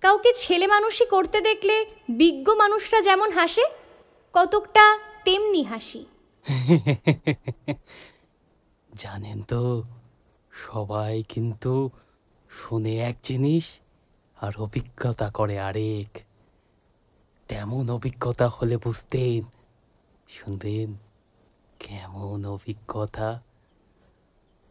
কাউকে 0.00 0.34
ছেলে 0.34 0.66
মানুষই 0.66 1.06
করতে 1.06 1.40
দেখলে 1.40 1.86
বিজ্ঞ 2.08 2.54
মানুষরা 2.54 3.00
যেমন 3.00 3.32
হাসে 3.32 3.62
কতকটা 4.34 4.98
তেমনি 5.24 5.62
হাসি। 5.64 6.06
জানেন 8.96 9.42
তো 9.42 9.82
সবাই 10.52 11.22
কিন্তু 11.28 11.90
শুনে 12.50 12.98
এক 12.98 13.16
জিনিস 13.22 13.64
আর 14.36 14.52
অভিজ্ঞতা 14.58 15.30
করে 15.30 15.60
আরেক। 15.60 16.18
তেমন 17.48 17.90
অভিজ্ঞতা 17.90 18.48
হলে 18.48 18.76
বুঝতেন 18.76 19.42
শুনবেন 20.28 20.96
কেমন 21.78 22.44
অভিজ্ঞতা। 22.46 23.47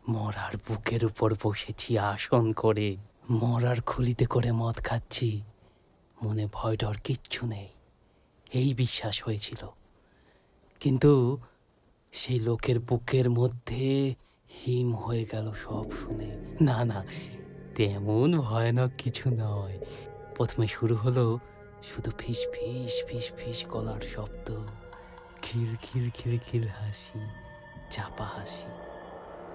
মরার 0.07 0.57
বুকের 0.67 1.05
উপর 1.05 1.33
বসেছি 1.43 1.97
আসন 1.97 2.51
করে। 2.51 2.97
মরার 3.29 3.81
খুলিতে 3.81 4.25
করে 4.25 4.51
মদ 4.51 4.75
খাচ্ছি। 4.75 5.41
মনে 6.23 6.47
ভয় 6.53 6.77
ডর 6.77 6.95
কিচ্ছু 7.03 7.45
নেই। 7.45 7.67
এই 8.53 8.73
বিশ্বাস 8.73 9.23
হয়েছিল। 9.23 9.67
কিন্তু 10.79 11.37
সেই 12.13 12.39
লোকের 12.39 12.79
বুকের 12.79 13.29
মধ্যে 13.29 14.15
হিম 14.49 14.95
হয়ে 14.95 15.25
গেল 15.31 15.53
সব 15.53 15.85
শুনে। 15.91 16.37
না 16.61 16.85
না, 16.85 17.05
তেমন 17.75 18.39
ভয়ানক 18.39 18.91
কিছু 18.97 19.29
নয়। 19.29 19.79
প্রথমে 20.35 20.67
শুরু 20.67 20.95
হলো 20.95 21.39
শুধু 21.83 22.11
ফিস 22.17 22.37
ফিস 22.53 23.03
ফিস 23.07 23.31
ফিস 23.37 23.65
গলার 23.65 24.01
শব্দ। 24.01 24.65
খিল 25.41 25.75
খিল 25.81 26.09
খিল 26.09 26.39
খিল 26.39 26.67
হাসি, 26.67 27.19
চাপা 27.91 28.25
হাসি। 28.25 28.86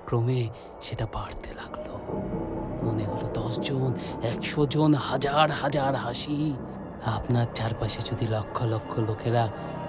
ক্রমে 0.06 0.42
সেটা 0.80 1.06
বাড়তে 1.12 1.50
লাগল। 1.60 1.86
মনে 2.84 3.04
হলো 3.04 3.26
দশজন 3.34 3.90
একশো 4.32 4.60
জন 4.66 4.90
হাজার 5.08 5.48
হাজার 5.50 5.92
হাসি। 5.94 6.38
আপনার 7.16 7.46
চারপাশে 7.54 8.00
যদি 8.10 8.26
লক্ষ 8.26 8.56
লক্ষ 8.62 8.92
লোকেরা 8.98 9.44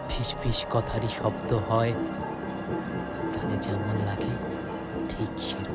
ফিস 0.09 0.29
ফিস 0.41 0.59
কথারই 0.71 1.09
শব্দ 1.19 1.49
হয়, 1.69 1.93
তাহলে 3.33 3.55
যেমন 3.61 3.95
লাগে, 4.07 4.33
ঠিক 5.09 5.31
সেরকম। 5.47 5.72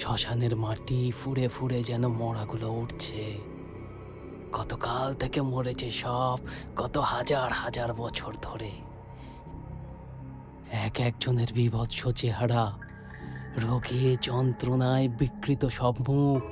শ্মশানের 0.00 0.56
মাটি 0.56 1.12
ফুড়ে 1.18 1.48
ফুড়ে 1.48 1.82
যেন 1.82 2.06
মরাগুলো 2.06 2.68
উঠছে 2.72 3.38
কতকাল 4.52 5.14
থেকে 5.14 5.40
মরেছে 5.42 5.90
সব 5.90 6.38
কত 6.76 6.94
হাজার 6.98 7.50
হাজার 7.52 7.92
বছর 7.94 8.32
ধরে। 8.42 8.70
এক 10.86 11.00
একজনের 11.00 11.50
বিভৎস 11.52 12.00
চেহারা, 12.14 12.64
রোগে 13.56 14.16
যন্ত্রণায় 14.22 15.08
বিকৃত 15.08 15.62
সব 15.66 15.94
মুখ। 16.08 16.46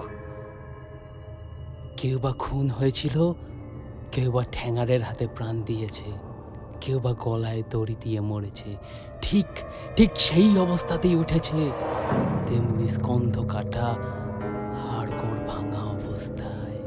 কেউ 1.96 2.18
বা 2.18 2.32
খুন 2.38 2.68
হয়েছিল, 2.68 3.16
কেউ 4.12 4.32
বা 4.32 4.44
ঠ্যাঙারের 4.52 5.02
হাতে 5.02 5.26
প্রাণ 5.26 5.62
দিয়েছে, 5.62 6.08
কেউ 6.80 7.00
বা 7.00 7.12
গলায় 7.12 7.62
দড়ি 7.70 7.96
দিয়ে 8.00 8.20
মরেছে 8.20 8.70
ঠিক 9.28 9.50
ঠিক 9.96 10.10
সেই 10.16 10.50
অবস্থাতেই 10.58 11.14
উঠেছে। 11.14 11.60
তেমনি 12.46 12.88
স্কন্ধ 12.88 13.34
কাটা 13.52 13.86
হাড়গোড় 14.82 15.40
ভাঙা 15.50 15.82
অবস্থায়। 15.96 16.78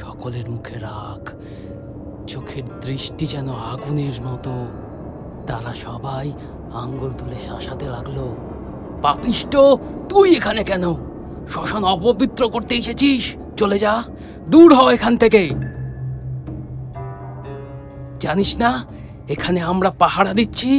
সকলের 0.00 0.46
মুখে 0.50 0.76
রাগ, 0.78 1.22
চোখের 2.26 2.66
দৃষ্টি 2.86 3.24
যেন 3.26 3.48
আগুনের 3.72 4.16
মতো। 4.26 4.54
তারা 5.46 5.72
সবাই 5.86 6.26
আঙ্গুল 6.82 7.10
তুলে 7.10 7.38
শাসাতে 7.48 7.86
লাগল 7.88 8.18
পাপিষ্ট 9.02 9.54
তুই 10.08 10.28
এখানে 10.36 10.62
কেন? 10.64 10.84
শ্মশান 11.52 11.84
অপবিত্র 11.84 12.42
করতে 12.48 12.72
এসেছিস, 12.74 13.24
চলে 13.56 13.78
যা, 13.78 13.92
দূর 14.50 14.70
হ 14.74 14.80
এখান 14.88 15.14
থেকে। 15.16 15.42
জানিস 18.20 18.50
না, 18.56 18.70
এখানে 19.28 19.60
আমরা 19.62 19.90
পাহারা 19.98 20.32
দিচ্ছি 20.34 20.70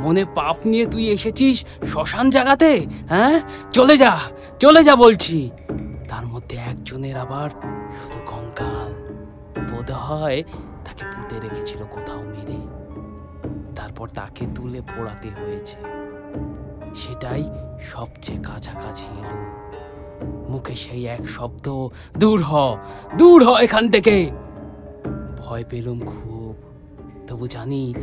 মনে 0.00 0.24
পাপ 0.24 0.56
নিয়ে 0.64 0.86
তুই 0.86 1.08
এসেছিস 1.08 1.64
শ্মশান 1.92 2.30
জাগাতে 2.30 2.86
হ্যাঁ? 3.08 3.40
চলে 3.72 3.96
যা 3.96 4.18
চলে 4.58 4.84
যা 4.84 4.96
বলছি। 4.96 5.50
তার 6.08 6.26
মধ্যে 6.26 6.56
একজনের 6.56 7.16
আবার 7.16 7.50
শুধু 8.02 8.24
কঙ্কাল। 8.26 8.90
বোধ 9.62 9.90
হয় 9.90 10.42
তাকে 10.84 11.04
পুঁতে 11.04 11.40
রেখেছিল 11.40 11.84
কোথাও 11.90 12.22
মেরে। 12.22 12.58
তারপর 13.76 14.08
তাকে 14.08 14.46
তুলে 14.54 14.80
পোড়াতে 14.80 15.28
হয়েছে। 15.28 15.76
সেটাই 16.94 17.44
সবচেয়ে 17.92 18.42
কাছাকাছি 18.42 19.04
এলো। 19.04 19.38
মুখে 20.48 20.74
সেই 20.74 21.06
এক 21.06 21.28
শব্দ, 21.28 21.88
দূর 22.18 22.42
হ 22.42 22.76
দূর 23.18 23.44
হ 23.44 23.56
এখান 23.56 23.90
থেকে। 23.90 24.30
ভয় 25.38 25.64
পেলুম 25.70 26.00
খুব। 26.00 26.56
তবু 27.26 27.46
জানি 27.46 27.94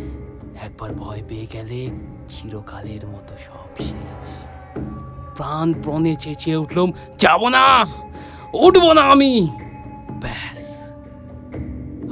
একবার 0.61 0.93
ভয় 0.93 1.23
পেয়ে 1.27 1.47
গেলে 1.53 1.89
চিরকালের 2.29 3.07
মতো 3.07 3.33
সব 3.47 3.83
শেষ। 3.83 4.29
প্রাণ 5.35 5.73
প্রণে 5.73 6.15
চেঁচিয়ে 6.15 6.55
উঠলুম, 6.55 6.91
যাব 7.19 7.47
না, 7.47 7.85
উঠবো 8.53 8.93
না 8.93 9.01
আমি। 9.01 9.47
ব্যাস, 10.21 10.91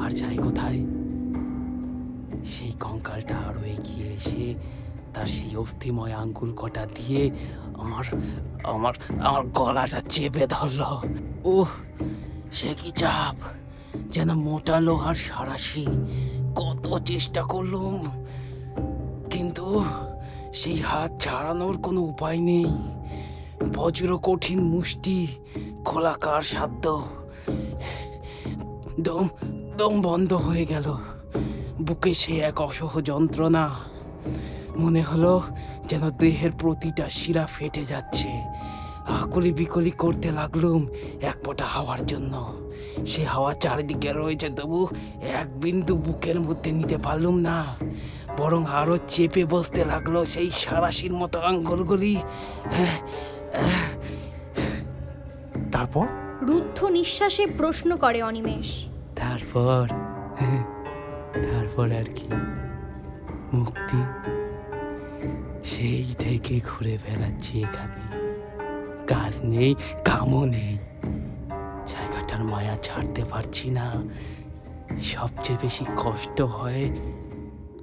আর 0.02 0.12
যাই 0.12 0.38
কোথায়। 0.38 0.80
সেই 2.46 2.72
কঙ্কালটা 2.72 3.36
আরও 3.38 3.60
এগিয়ে 3.60 4.08
এসে 4.14 4.56
তার 5.14 5.26
সেই 5.26 5.56
অস্থিময় 5.56 6.14
আঙ্গুল 6.14 6.54
কটা 6.56 6.88
দিয়ে 6.96 7.32
আমার 7.78 8.06
আমার 8.64 8.94
আমার 9.22 9.44
গলাটা 9.46 10.00
চেপে 10.10 10.48
ধরলো। 10.50 11.02
উহ, 11.44 11.68
সে 12.52 12.68
কি 12.82 12.92
চাপ, 12.92 13.36
যেন 14.12 14.34
মোটা 14.34 14.80
লোহার 14.80 15.16
সারাশি। 15.16 15.86
কত 16.56 16.98
চেষ্টা 17.00 17.44
করলুম 17.44 18.25
কিন্তু 19.38 19.84
সেই 20.54 20.80
হাত 20.80 21.12
ছাড়ানোর 21.20 21.78
কোনো 21.78 22.02
উপায় 22.02 22.40
নেই। 22.40 22.66
বজ্র 23.76 24.20
কঠিন 24.24 24.60
মুষ্টি 24.64 25.28
খোলাকার 25.86 26.42
সাধ্য, 26.42 27.04
দম 29.00 29.28
দম 29.78 30.02
বন্ধ 30.02 30.34
হয়ে 30.34 30.66
গেল। 30.66 30.98
বুকে 31.82 32.14
সে 32.14 32.40
এক 32.40 32.62
অসহ 32.62 33.02
যন্ত্রণা। 33.02 33.70
মনে 34.78 35.02
হলো 35.02 35.42
যেন 35.88 36.10
দেহের 36.10 36.52
প্রতিটা 36.52 37.10
শিরা 37.10 37.46
ফেটে 37.46 37.86
যাচ্ছে। 37.86 38.30
আকুলি 39.22 39.54
বিকলি 39.54 39.92
করতে 39.92 40.32
লাগলুম 40.32 40.88
এক 41.22 41.46
ফোঁটা 41.46 41.66
হাওয়ার 41.66 42.06
জন্য। 42.06 42.34
সে 43.06 43.24
হাওয়া 43.24 43.54
চারিদিকে 43.54 44.14
রয়েছে, 44.14 44.50
তবু 44.50 44.88
এক 45.22 45.60
বিন্দু 45.60 45.98
বুকের 45.98 46.40
মধ্যে 46.40 46.72
নিতে 46.72 46.98
পারলুম 46.98 47.36
না। 47.36 47.64
বরং 48.38 48.66
আরও 48.66 48.98
চেপে 49.08 49.46
বসতে 49.46 49.86
লাগল 49.86 50.26
সেই 50.26 50.52
সারাশির 50.52 51.14
মতো 51.14 51.40
আঙ্গুলগুলি 51.40 52.16
তারপর? 55.72 56.08
রুদ্ধ 56.42 56.84
নিঃশ্বাসে 56.84 57.48
প্রশ্ন 57.48 57.98
করে 57.98 58.24
অনিমেষ। 58.24 58.86
তারপর? 59.16 59.88
তারপর 61.52 61.92
আর 61.92 62.08
কি? 62.16 62.28
মুক্তি? 63.54 64.02
সেই 65.64 66.16
থেকে 66.20 66.60
ঘুরে 66.66 66.98
বেড়াচ্ছি 67.04 67.64
এখানে। 67.64 68.02
কাজ 69.08 69.34
নেই 69.44 69.76
কামও 70.06 70.46
নেই। 70.46 70.78
জায়গাটার 71.86 72.44
মায়া 72.44 72.76
ছাড়তে 72.78 73.24
পারছি 73.24 73.70
না। 73.70 74.04
সবচেয়ে 75.04 75.60
বেশি 75.62 75.86
কষ্ট 75.98 76.42
হয় 76.42 76.84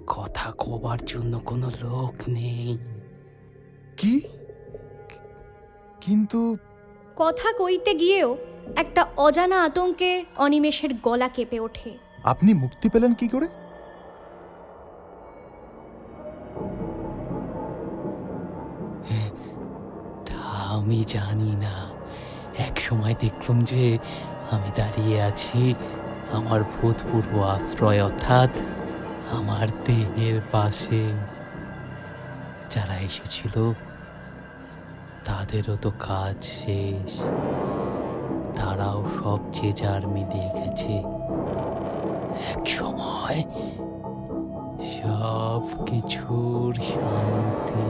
কথা 0.06 0.52
কবার 0.58 0.98
জন্য 1.06 1.38
কোনো 1.38 1.70
লোক 1.82 2.14
নেই। 2.28 2.78
কি? 3.96 4.20
কিন্তু 6.00 6.56
কথা 7.16 7.52
কইতে 7.52 7.94
গিয়েও 7.94 8.36
একটা 8.76 9.06
অজানা 9.16 9.62
আতঙ্কে 9.62 10.24
অনিমেষের 10.36 10.94
গলা 10.94 11.28
কেঁপে 11.28 11.60
ওঠে। 11.60 11.98
আপনি 12.24 12.54
মুক্তি 12.54 12.88
পেলেন 12.88 13.14
কি 13.14 13.28
করে? 13.28 13.46
তা 20.26 20.40
আমি 20.68 21.04
জানি 21.08 21.56
না। 21.56 21.90
এক 22.58 22.80
সময় 22.80 23.14
দেখলাম 23.20 23.64
যে 23.64 23.98
আমি 24.50 24.70
দাঁড়িয়ে 24.76 25.22
আছি 25.22 25.74
আমার 26.32 26.60
ভূতপূর্ব 26.62 27.42
আশ্রয় 27.42 28.04
অর্থাৎ 28.04 28.50
আমার 29.32 29.66
দেহের 29.84 30.40
পাশে। 30.52 31.12
যারা 32.70 32.96
এসেছিল, 32.98 33.72
তাদেরও 35.24 35.76
তো 35.76 35.90
কাজ 35.98 36.44
শেষ। 36.44 37.20
তারাও 38.56 39.04
সব 39.22 39.38
যে 39.52 39.72
যার 39.72 40.08
মিলিয়ে 40.08 40.50
গেছে। 40.58 41.02
এক 42.54 42.66
সময় 42.66 43.44
সব 44.84 45.84
কিছুর 45.86 46.74
শান্তি। 46.74 47.88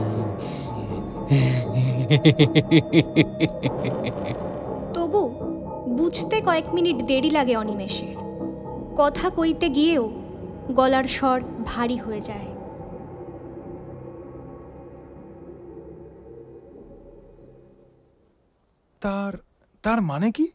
তবু 4.93 5.29
বুঝতে 5.97 6.41
কয়েক 6.41 6.73
মিনিট 6.73 7.03
দেরি 7.03 7.29
লাগে 7.29 7.55
অনিমেষের। 7.55 8.15
কথা 8.97 9.29
কইতে 9.29 9.69
গিয়েও 9.69 10.22
গলার 10.71 11.03
স্বর 11.03 11.41
ভারী 11.65 11.97
হয়ে 11.97 12.21
যায়। 12.21 12.47
তার 19.01 19.33
তার 19.81 20.01
মানে 20.01 20.31
কি? 20.31 20.47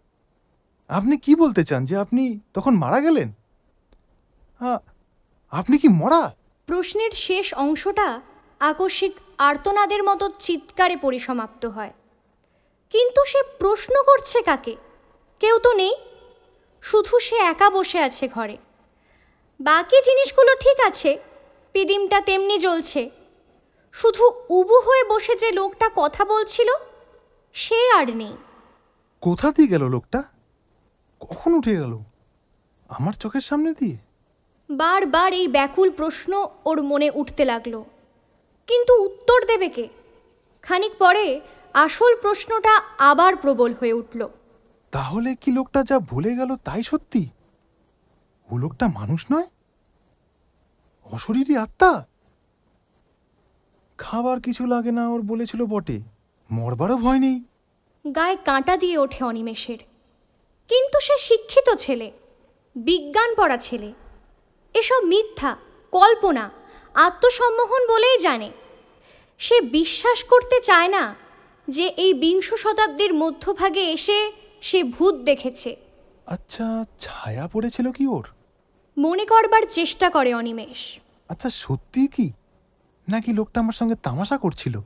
আপনি 0.88 1.16
কি 1.16 1.34
বলতে 1.34 1.64
চান 1.64 1.84
যে 1.84 1.96
আপনি 1.96 2.40
তখন 2.54 2.74
মারা 2.76 3.00
গেলেন? 3.00 3.28
আপনি 5.50 5.78
কি 5.78 5.88
মরা? 5.88 6.34
প্রশ্নের 6.66 7.10
শেষ 7.10 7.54
অংশটা 7.54 8.20
আকস্মিক 8.60 9.14
আর্তনাদের 9.38 10.02
মতো 10.02 10.30
চিৎকারে 10.38 10.96
পরিসমাপ্ত 10.96 11.66
হয়। 11.66 11.92
কিন্তু 12.90 13.24
সে 13.24 13.42
প্রশ্ন 13.58 14.02
করছে 14.02 14.42
কাকে? 14.42 14.76
কেউ 15.40 15.58
তো 15.58 15.72
নেই। 15.72 15.94
শুধু 16.82 17.18
সে 17.18 17.36
একা 17.36 17.70
বসে 17.70 17.98
আছে 17.98 18.28
ঘরে। 18.28 18.56
বাকি 19.60 19.96
জিনিসগুলো 20.04 20.54
ঠিক 20.54 20.86
আছে। 20.86 21.18
পিদিমটা 21.72 22.20
তেমনি 22.20 22.58
জ্বলছে। 22.58 23.10
শুধু 23.92 24.24
উবু 24.50 24.80
হয়ে 24.80 25.04
বসে 25.04 25.36
যে 25.36 25.52
লোকটা 25.52 25.90
কথা 25.96 26.24
বলছিল 26.24 26.68
সে 27.52 27.90
আর 27.90 28.16
নেই। 28.16 28.32
কোথা 29.20 29.50
দিয়ে 29.50 29.68
গেল 29.68 29.88
লোকটা? 29.88 30.22
কখন 31.20 31.54
উঠে 31.54 31.76
গেল? 31.76 31.98
আমার 32.88 33.12
চোখের 33.12 33.40
সামনে 33.40 33.72
দিয়ে? 33.72 33.96
বারবার 34.70 35.32
এই 35.32 35.48
ব্যাকুল 35.48 35.90
প্রশ্ন 35.90 36.46
ওর 36.64 36.82
মনে 36.82 37.10
উঠতে 37.14 37.44
লাগল। 37.44 37.82
কিন্তু 38.66 39.02
উত্তর 39.02 39.44
দেবে 39.46 39.68
কে? 39.68 39.88
খানিক 40.62 40.92
পরে 40.98 41.40
আসল 41.74 42.16
প্রশ্নটা 42.16 42.82
আবার 42.98 43.36
প্রবল 43.36 43.74
হয়ে 43.80 43.92
উঠল। 43.92 44.28
তাহলে 44.90 45.34
কি 45.34 45.52
লোকটা 45.52 45.82
যা 45.82 45.98
ভুলে 45.98 46.36
গেল 46.36 46.56
তাই 46.56 46.82
সত্যি? 46.82 47.28
ও 48.50 48.56
লোকটা 48.56 48.88
মানুষ 48.88 49.26
নয়? 49.32 49.46
অশরীরই 51.12 51.56
আত্মা? 51.56 52.04
খাবার 53.98 54.40
কিছু 54.40 54.66
লাগে 54.66 54.92
না 54.92 55.08
ওর 55.08 55.22
বলেছিল 55.22 55.66
বটে। 55.66 56.00
মরবারও 56.50 56.96
ভয় 56.96 57.18
নেই। 57.18 57.44
গায়ে 58.14 58.36
কাঁটা 58.44 58.76
দিয়ে 58.76 58.98
ওঠে 58.98 59.24
অনিমেষের। 59.24 59.78
কিন্তু 60.68 61.00
সে 61.00 61.18
শিক্ষিত 61.18 61.68
ছেলে 61.78 62.10
বিজ্ঞান 62.76 63.34
পড়া 63.34 63.56
ছেলে। 63.56 63.92
এসব 64.74 65.04
মিথ্যা 65.04 65.56
কল্পনা 65.92 66.50
আত্মসম্মোহন 66.94 67.88
বলেই 67.88 68.18
জানে। 68.18 68.50
সে 69.38 69.60
বিশ্বাস 69.60 70.24
করতে 70.24 70.60
চায় 70.60 70.88
না 70.88 71.14
যে 71.68 71.86
এই 71.88 72.14
বিংশ 72.14 72.54
শতাব্দীর 72.54 73.14
মধ্যভাগে 73.14 73.80
এসে 73.80 74.32
সে 74.62 74.84
ভূত 74.84 75.14
দেখেছে। 75.14 75.76
আচ্ছা 76.26 76.84
ছায়া 77.00 77.48
পড়েছিল 77.52 77.92
কি 77.92 78.06
ওর? 78.06 78.26
মনে 78.98 79.24
করবার 79.24 79.62
চেষ্টা 79.70 80.10
করে 80.10 80.34
অনিমেষ। 80.34 80.98
আচ্ছা 81.28 81.50
সত্যি 81.50 82.06
কি? 82.06 82.32
নাকি 83.08 83.32
লোকটা 83.32 83.60
আমার 83.60 83.72
সঙ্গে 83.72 83.94
তামাশা 83.94 84.38
করছিল? 84.38 84.80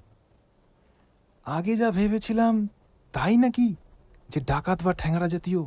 আগে 1.45 1.77
যা 1.77 1.91
ভেবেছিলাম 1.91 2.69
তাই 3.13 3.37
নাকি? 3.37 3.75
যে 4.29 4.41
ডাকাত 4.41 4.83
বা 4.83 4.93
ঠ্যাংরা 4.93 5.29
জাতীয়। 5.29 5.63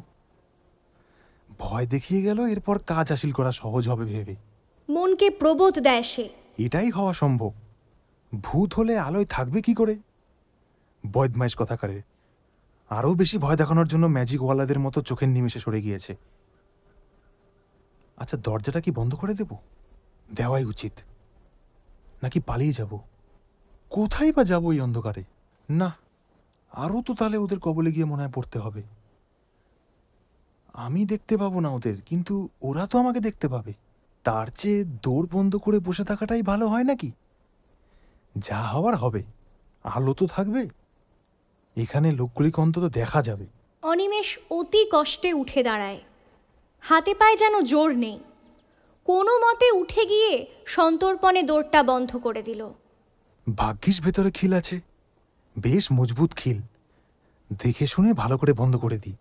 ভয় 1.59 1.87
দেখিয়ে 1.87 2.21
গেল 2.21 2.45
এরপর 2.45 2.79
কাজ 2.79 3.11
হাসিল 3.11 3.31
করা 3.31 3.51
সহজ 3.51 3.89
হবে 3.89 4.05
ভেবে। 4.05 4.35
মনকে 4.89 5.29
প্রবোধ 5.29 5.79
দেয় 5.79 6.03
সে। 6.03 6.29
এটাই 6.57 6.89
হওয়া 6.89 7.13
সম্ভব। 7.13 7.51
ভূত 8.41 8.73
হলে 8.73 8.97
আলোয় 8.97 9.25
থাকবে 9.25 9.61
কি 9.61 9.73
করে? 9.73 9.95
বদমাইশ 11.13 11.55
কথাকারে 11.57 12.01
আরও 12.89 13.13
বেশি 13.13 13.37
ভয় 13.37 13.55
দেখানোর 13.55 13.87
জন্য 13.87 14.07
ম্যাজিকওয়ালাদের 14.07 14.79
মতো 14.79 15.01
চোখের 15.01 15.29
নিমেষে 15.29 15.59
সরে 15.59 15.81
গিয়েছে। 15.81 16.15
আচ্ছা 18.17 18.37
দরজাটা 18.37 18.81
কি 18.81 18.91
বন্ধ 18.91 19.15
করে 19.15 19.33
দেব? 19.33 19.55
দেওয়াই 20.33 20.65
উচিত। 20.65 20.91
নাকি 22.23 22.39
পালিয়ে 22.39 22.73
যাব? 22.73 22.99
কোথায় 23.89 24.31
বা 24.31 24.43
যাব 24.43 24.71
এই 24.71 24.79
অন্ধকারে? 24.79 25.23
না, 25.69 25.97
আরও 26.71 27.01
তো 27.01 27.13
তাহলে 27.13 27.37
ওদের 27.37 27.59
কবলে 27.59 27.91
গিয়ে 27.91 28.05
মনে 28.05 28.23
হয় 28.23 28.31
পড়তে 28.35 28.59
হবে। 28.59 28.83
আমি 30.73 31.05
দেখতে 31.05 31.37
পাবো 31.37 31.59
না 31.59 31.69
ওদের, 31.69 32.01
কিন্তু 32.01 32.49
ওরা 32.61 32.87
তো 32.87 32.99
আমাকে 32.99 33.19
দেখতে 33.19 33.47
পাবে। 33.47 33.73
তার 34.23 34.47
চেয়ে 34.47 34.83
দৌড় 34.83 35.27
বন্ধ 35.31 35.55
করে 35.55 35.79
বসে 35.79 36.03
থাকাটাই 36.03 36.41
ভালো 36.41 36.67
হয় 36.67 36.83
নাকি? 36.83 37.11
যা 38.37 38.61
হওয়ার 38.61 38.95
হবে। 38.95 39.23
আলো 39.83 40.13
তো 40.13 40.27
থাকবে। 40.27 40.69
এখানে 41.77 42.11
লোকগুলিকে 42.11 42.61
অন্তত 42.61 42.83
দেখা 42.83 43.21
যাবে। 43.21 43.47
অনিমেষ 43.83 44.37
অতি 44.49 44.89
কষ্টে 44.91 45.33
উঠে 45.33 45.63
দাঁড়ায়। 45.63 46.01
হাতে 46.87 47.13
পায়ে 47.13 47.37
যেন 47.37 47.61
জোর 47.61 47.89
নেই। 47.95 48.19
কোনো 49.05 49.33
মতে 49.37 49.71
উঠে 49.71 50.05
গিয়ে 50.05 50.31
সন্তর্পণে 50.65 51.43
দৌড়টা 51.43 51.83
বন্ধ 51.83 52.11
করে 52.17 52.41
দিল। 52.41 52.61
ভাগ্যিস 53.55 54.01
ভেতরে 54.01 54.31
খিল 54.31 54.53
আছে। 54.53 54.75
বেশ 55.55 55.83
মজবুত 55.91 56.31
খিল। 56.35 56.59
দেখে 57.51 57.85
শুনে 57.87 58.13
ভালো 58.13 58.37
করে 58.37 58.53
বন্ধ 58.53 58.75
করে 58.77 58.97
দিই। 58.97 59.15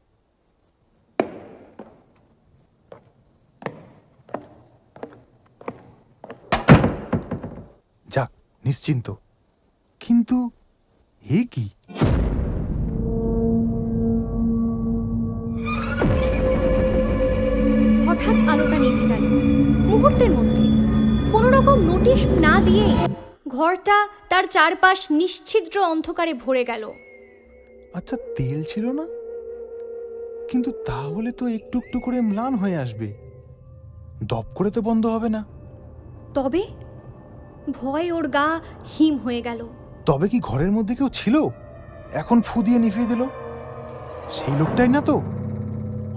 যাক, 8.08 8.30
নিশ্চিন্ত। 8.64 9.06
কিন্তু 10.00 10.50
এ 11.30 11.40
কি? 11.50 11.64
হঠাৎ 18.24 18.48
আলোটা 18.48 18.78
নিভে 18.78 19.06
গেল। 19.06 19.24
মুহূর্তের 19.90 20.30
মধ্যে 20.30 20.62
কোনো 21.32 21.50
রকম 21.50 21.78
নোটিশ 21.80 22.26
না 22.26 22.60
দিয়েই 22.60 22.94
ঘরটা 23.48 24.08
তার 24.28 24.44
চারপাশ 24.46 25.10
নিশ্ছিদ্র 25.10 25.80
অন্ধকারে 25.80 26.34
ভরে 26.34 26.64
গেল। 26.64 26.92
আচ্ছা 27.94 28.16
তেল 28.36 28.62
ছিল 28.62 28.92
না? 28.92 29.06
কিন্তু 30.50 30.72
তাহলে 30.86 31.32
তো 31.32 31.46
একটু 31.48 31.78
একটু 31.78 32.00
করে 32.00 32.20
ম্লান 32.20 32.54
হয়ে 32.54 32.76
আসবে। 32.76 33.14
দপ 34.24 34.44
করে 34.54 34.70
তো 34.70 34.82
বন্ধ 34.82 35.06
হবে 35.06 35.28
না। 35.28 35.44
তবে 36.34 36.62
ভয় 37.70 38.12
ওর 38.12 38.28
গা 38.28 38.60
হিম 38.98 39.18
হয়ে 39.18 39.42
গেল। 39.42 39.68
তবে 40.06 40.28
কি 40.28 40.40
ঘরের 40.40 40.70
মধ্যে 40.70 40.94
কেউ 40.94 41.08
ছিল? 41.08 41.48
এখন 42.12 42.42
ফু 42.42 42.62
দিয়ে 42.62 42.78
নিভিয়ে 42.78 43.06
দিল। 43.06 43.26
সেই 44.28 44.54
লোকটাই 44.58 44.88
না 44.88 45.00
তো? 45.00 45.22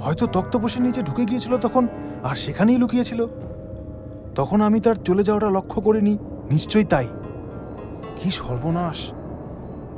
হয়তো 0.01 0.27
তক্তপোষের 0.27 0.81
নিচে 0.81 1.01
ঢুকে 1.01 1.25
গিয়েছিল 1.25 1.57
তখন, 1.57 1.87
আর 2.23 2.35
সেখানেই 2.35 2.77
লুকিয়েছিল। 2.77 3.25
তখন 4.35 4.61
আমি 4.61 4.79
তার 4.79 4.95
চলে 4.95 5.23
যাওয়াটা 5.23 5.49
লক্ষ্য 5.49 5.81
করিনি, 5.81 6.17
নিশ্চয়ই 6.51 6.83
তাই। 6.83 7.07
কি 8.15 8.31
সর্বনাশ! 8.31 9.13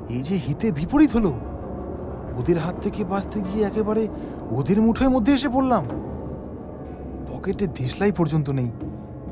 এই 0.10 0.22
যে 0.22 0.36
হিতে 0.48 0.72
বিপরীত 0.72 1.12
হলো। 1.12 1.34
ওদের 2.38 2.58
হাত 2.58 2.76
থেকে 2.82 3.04
বাঁচতে 3.04 3.42
গিয়ে 3.42 3.66
একেবারে 3.66 4.08
ওদের 4.52 4.82
মুঠোয় 4.82 5.10
মধ্যে 5.10 5.34
এসে 5.34 5.50
পড়লাম। 5.50 5.86
পকেটে 7.30 7.68
দেশলাই 7.68 8.12
পর্যন্ত 8.12 8.50
নেই। 8.50 8.72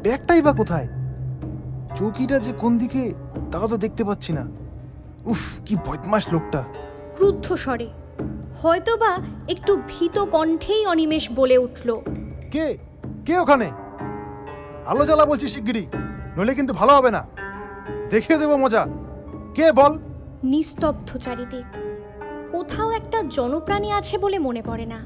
ব্যাগটাই 0.04 0.42
বা 0.42 0.52
কোথায়? 0.52 0.88
চৌকিটা 1.96 2.40
যে 2.40 2.52
কোন 2.52 2.78
দিকে, 2.78 3.14
তাও 3.52 3.68
তো 3.68 3.78
দেখতে 3.78 4.04
পাচ্ছি 4.04 4.34
না। 4.34 4.48
উফ, 5.26 5.60
কি 5.66 5.76
বদমাস 5.76 6.34
লোকটা। 6.34 6.64
ক্রুদ্ধ 7.16 7.56
স্বরে। 7.56 7.90
হয়তোবা 8.62 9.18
একটু 9.48 9.82
ভীত 9.88 10.20
কণ্ঠেই 10.20 10.86
অনিমেষ 10.86 11.32
বলে 11.32 11.58
উঠল। 11.58 12.02
কে? 12.52 12.78
কে 13.26 13.40
ওখানে? 13.40 13.72
আলো 14.86 15.06
জ্বালা 15.06 15.26
বলছি 15.26 15.48
শিগগিরই 15.48 15.88
নইলে 16.38 16.56
কিন্তু 16.56 16.74
ভালো 16.74 16.94
হবে 16.94 17.12
না। 17.12 17.28
দেখিয়ে 18.10 18.40
দেবো 18.40 18.58
মজা। 18.58 18.86
কে 19.56 19.72
বল? 19.72 20.00
নিস্তব্ধ 20.44 21.18
চারিদিক। 21.18 21.66
কোথাও 22.52 22.92
একটা 22.92 23.24
জনপ্রাণী 23.30 23.92
আছে 23.92 24.18
বলে 24.18 24.40
মনে 24.40 24.62
পড়ে 24.62 24.86
না। 24.86 25.06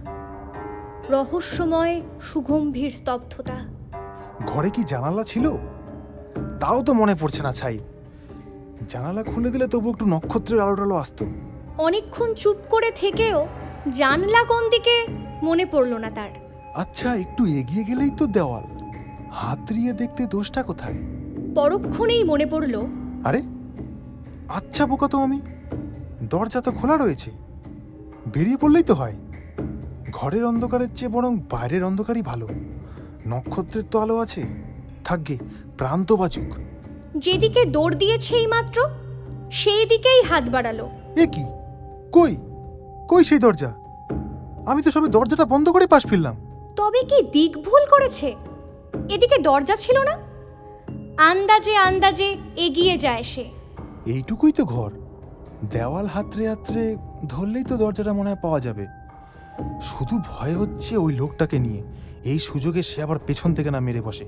রহস্যময় 1.10 2.02
সুগম্ভীর 2.22 2.91
স্তব্ধতা। 2.91 3.56
ঘরে 4.47 4.70
কি 4.70 4.84
জানালা 4.84 5.24
ছিল? 5.24 5.52
তাও 6.60 6.84
তো 6.84 6.93
মনে 6.93 7.16
পড়ছে 7.16 7.43
না 7.43 7.52
ছাই। 7.52 7.80
জানালা 8.89 9.24
খুলে 9.24 9.49
দিলে 9.49 9.68
তবু 9.68 9.91
একটু 9.91 10.06
নক্ষত্রের 10.06 10.60
আলো 10.60 10.76
টালো 10.76 10.95
আসতো। 10.95 11.26
অনেকক্ষণ 11.86 12.34
চুপ 12.34 12.58
করে 12.70 12.92
থেকেও 12.92 13.48
জানলা 13.90 14.44
কোন 14.44 14.64
দিকে 14.70 14.96
মনে 15.44 15.66
পড়ল 15.66 15.94
না 15.98 16.10
তার। 16.10 16.32
আচ্ছা 16.76 17.16
একটু 17.16 17.42
এগিয়ে 17.46 17.84
গেলেই 17.84 18.12
তো 18.18 18.26
দেওয়াল। 18.28 18.66
হাত 19.32 19.60
দিয়ে 19.74 19.94
দেখতে 19.94 20.22
দোষটা 20.26 20.64
কোথায়? 20.64 20.98
পরক্ষণেই 21.56 22.24
মনে 22.24 22.46
পড়ল 22.46 22.76
আরে 23.26 23.42
আচ্ছা 24.50 24.84
বোকা 24.86 25.08
তো 25.08 25.18
আমি। 25.18 25.40
দরজা 26.30 26.62
তো 26.62 26.72
খোলা 26.72 26.98
রয়েছে। 26.98 27.30
বেরিয়ে 28.34 28.58
পড়লেই 28.58 28.84
তো 28.84 28.94
হয়। 28.94 29.16
ঘরের 30.12 30.44
অন্ধকারের 30.46 30.92
চেয়ে 30.96 31.10
বরং 31.10 31.32
বাইরের 31.52 31.84
অন্ধকারই 31.84 32.22
ভালো। 32.22 32.48
নক্ষত্রের 33.28 33.86
তো 33.92 33.96
আলো 34.00 34.16
আছে। 34.18 34.42
থাকবে 35.04 35.36
প্রান্ত 35.78 36.10
বাচুক 36.12 36.50
যেদিকে 37.18 37.62
দৌড় 37.66 37.96
দিয়েছে 37.96 38.36
এই 38.36 38.48
মাত্র 38.48 38.78
সেই 39.52 39.84
দিকেই 39.86 40.22
হাত 40.30 40.46
বাড়ালো। 40.50 40.86
এ 41.18 41.26
কি? 41.26 41.44
কই? 42.12 42.36
কই 43.09 43.24
সেই 43.24 43.39
দরজা? 43.39 43.74
আমি 44.66 44.82
তো 44.82 44.91
সবে 44.91 45.07
দরজাটা 45.07 45.45
বন্ধ 45.45 45.70
করে 45.70 45.88
পাশ 45.88 46.07
ফিরলাম। 46.07 46.36
তবে 46.76 46.99
কি 47.01 47.22
দিক 47.22 47.57
ভুল 47.57 47.86
করেছে? 47.89 48.36
এদিকে 49.09 49.38
দরজা 49.38 49.76
ছিল 49.76 49.97
না। 50.03 50.18
আন্দাজে 51.18 51.76
আন্দাজে 51.76 52.38
এগিয়ে 52.55 52.97
যায় 52.97 53.24
সে। 53.24 53.45
এইটুকুই 54.05 54.51
তো 54.51 54.66
ঘর। 54.66 54.91
দেওয়াল 55.70 56.05
হাতড়ে 56.05 56.49
হাতড়ে 56.49 56.95
ধরলেই 57.28 57.64
তো 57.64 57.78
দরজাটা 57.78 58.14
মনে 58.14 58.30
হয় 58.30 58.39
পাওয়া 58.41 58.59
যাবে। 58.59 58.88
শুধু 59.82 60.18
ভয় 60.18 60.55
হচ্ছে 60.55 60.97
ওই 60.97 61.14
লোকটাকে 61.14 61.59
নিয়ে। 61.59 61.84
এই 62.24 62.39
সুযোগে 62.39 62.84
সে 62.84 63.03
আবার 63.03 63.20
পেছন 63.20 63.53
থেকে 63.53 63.72
না 63.72 63.80
মেরে 63.80 64.01
বসে। 64.01 64.26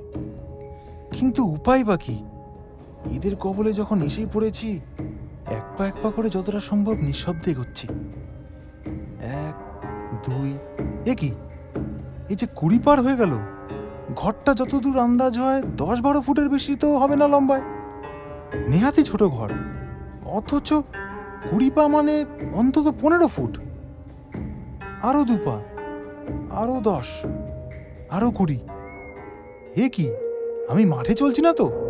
কিন্তু 1.11 1.45
উপায় 1.45 1.83
বা 1.83 1.97
কি? 1.97 2.23
এদের 3.11 3.35
কবলে 3.35 3.73
যখন 3.73 4.01
এসেই 4.01 4.27
পড়েছি 4.33 4.79
এক 5.45 5.63
পা 5.77 5.87
এক 5.87 5.93
পা 6.03 6.11
করে 6.11 6.29
যতটা 6.29 6.59
সম্ভব 6.59 6.93
নিঃশব্দে 6.93 7.51
এগোচ্ছি। 7.51 7.87
এক, 9.19 9.55
দুই, 10.29 10.57
এ 11.11 11.15
কি? 11.15 11.31
এই 12.29 12.35
যে 12.35 12.47
কুড়ি 12.55 12.79
পার 12.79 13.01
হয়ে 13.01 13.17
গেল। 13.17 13.31
ঘরটা 14.15 14.53
যতদূর 14.53 14.99
আন্দাজ 14.99 15.37
হয় 15.37 15.61
দশ 15.61 16.01
বারো 16.01 16.21
ফুটের 16.21 16.49
বেশি 16.49 16.75
তো 16.75 16.97
হবে 16.97 17.15
না 17.15 17.27
লম্বায়। 17.27 17.61
নেহাতি 18.67 19.03
ছোট 19.03 19.23
ঘর। 19.23 19.49
অথচ 20.25 20.73
কুড়ি 21.49 21.69
পা 21.69 21.87
মানে 21.87 22.25
অন্তত 22.53 22.93
পনেরো 23.01 23.27
ফুট। 23.27 23.57
আরও 25.01 25.23
দু 25.23 25.37
পা 25.45 25.59
আরও 26.51 26.81
দশ 26.81 27.25
আরও 28.09 28.31
কুড়ি। 28.31 28.59
এ 29.75 29.89
কি? 29.89 30.11
আমি 30.69 30.85
মাঠে 30.85 31.13
চলছি 31.13 31.41
না 31.41 31.53
তো? 31.53 31.82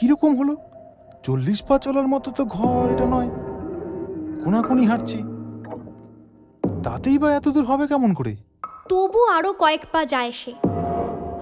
কীরকম 0.00 0.38
হলো? 0.38 0.56
চল্লিশ 1.22 1.62
পা 1.62 1.78
চলার 1.78 2.08
মতো 2.08 2.30
তো 2.30 2.44
ঘর 2.44 2.90
এটা 2.90 3.06
নয়। 3.06 3.28
কোনাকুনি 4.44 4.86
হাঁটছি। 4.86 5.22
তাতেই 6.82 7.18
বা 7.18 7.34
এত 7.34 7.48
দূর 7.48 7.64
হবে 7.64 7.86
কেমন 7.86 8.14
করে? 8.14 8.36
তবু 8.88 9.24
আরও 9.24 9.52
কয়েক 9.52 9.80
পা 9.92 10.04
যায় 10.04 10.32
সে। 10.32 10.52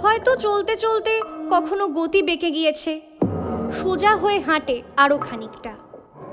হয়তো 0.03 0.37
চলতে 0.37 0.77
চলতে 0.77 1.23
কখনো 1.51 1.89
গতি 1.89 2.23
বেঁকে 2.23 2.51
গিয়েছে। 2.51 3.01
সোজা 3.73 4.17
হয়ে 4.17 4.41
হাঁটে 4.41 4.83
আরও 4.97 5.19
খানিকটা। 5.19 5.73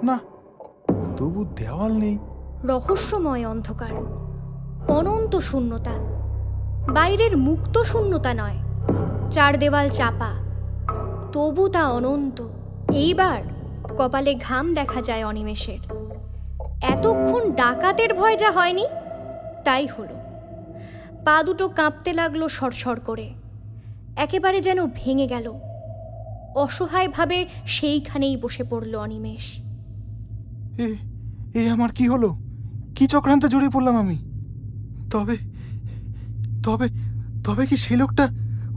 না 0.03 0.19
তবু 1.17 1.45
দেওয়াল 1.45 1.91
নেই। 1.91 2.17
রহস্যময় 2.63 3.47
অন্ধকার। 3.47 3.91
অনন্ত 4.91 5.37
শূন্যতা। 5.37 5.91
বাইরের 6.93 7.37
মুক্ত 7.37 7.81
শূন্যতা 7.81 8.33
নয়। 8.33 8.57
চার 9.31 9.59
দেওয়াল 9.59 9.89
চাপা। 9.89 10.44
তবু 11.35 11.67
তা 11.67 11.89
অনন্ত। 11.89 12.47
এইবার 12.91 13.41
কপালে 13.97 14.35
ঘাম 14.35 14.73
দেখা 14.73 15.01
যায় 15.01 15.25
অনিমেষের। 15.25 15.79
এতক্ষণ 16.81 17.51
ডাকাতের 17.51 18.13
ভয় 18.13 18.37
যা 18.37 18.51
হয়নি, 18.51 18.85
তাই 19.65 19.87
হলো। 19.87 20.15
পা 21.25 21.43
দুটো 21.43 21.67
কাঁপতে 21.67 22.13
লাগল 22.13 22.47
সরসর 22.47 22.99
করে। 22.99 23.33
একেবারে 24.15 24.61
যেন 24.61 24.85
ভেঙে 24.85 25.27
গেল। 25.27 25.53
অসহায়ভাবে 26.55 27.47
সেইখানেই 27.67 28.37
বসে 28.37 28.63
পড়ল 28.63 28.95
অনিমেষ। 28.95 29.59
এ 31.55 31.69
আমার 31.69 31.89
কি 31.91 32.07
হলো? 32.07 32.37
কি 32.95 33.07
চক্রান্তে 33.07 33.47
জড়িয়ে 33.47 33.69
পড়লাম 33.69 33.97
আমি? 33.97 34.17
তবে 35.11 35.37
তবে 36.63 36.87
তবে 37.43 37.65
কি 37.65 37.77
সেই 37.77 37.97
লোকটা 37.97 38.27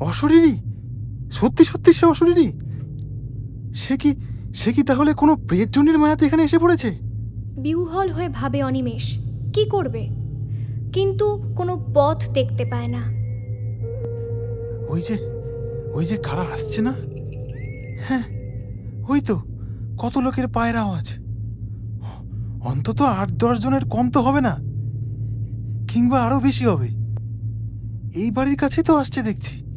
অশরীরই 0.00 0.67
সত্যি 1.30 1.64
সত্যি 1.64 1.92
সে 1.92 2.06
অশরীরই 2.06 2.52
সে 3.74 3.96
কি 3.96 4.14
সে 4.54 4.72
কি 4.72 4.82
তাহলে 4.82 5.14
কোনো 5.14 5.36
প্রেতজনির 5.36 5.98
মায়াতে 5.98 6.26
এখানে 6.26 6.42
এসে 6.42 6.58
পড়েছে? 6.58 6.98
বিউহল 7.58 8.12
হয়ে 8.12 8.28
ভাবে 8.28 8.62
অনিমেষ 8.62 9.18
কি 9.52 9.64
করবে? 9.64 10.08
কিন্তু 10.92 11.54
কোনো 11.56 11.92
পথ 11.94 12.30
দেখতে 12.30 12.64
পায় 12.64 12.88
না। 12.88 13.02
ওই 14.88 15.00
যে 15.02 15.16
ওই 15.92 16.06
যে 16.06 16.16
কারা 16.16 16.42
আসছে 16.42 16.82
না? 16.82 16.92
হ্যাঁ 18.08 18.22
ওই 19.08 19.20
তো 19.20 19.42
কত 19.98 20.18
লোকের 20.18 20.48
পায়ের 20.48 20.76
আওয়াজ। 20.76 21.18
অন্তত 22.60 23.02
আট 23.02 23.28
দশ 23.30 23.58
জনের 23.58 23.84
কম 23.84 24.10
তো 24.10 24.20
হবে 24.20 24.40
না 24.40 24.54
কিংবা 25.88 26.22
আরও 26.22 26.40
বেশি 26.40 26.66
হবে। 26.66 26.88
এই 28.14 28.30
বাড়ির 28.30 28.56
কাছে 28.56 28.82
তো 28.82 28.96
আসছে 28.96 29.22
দেখছি। 29.22 29.67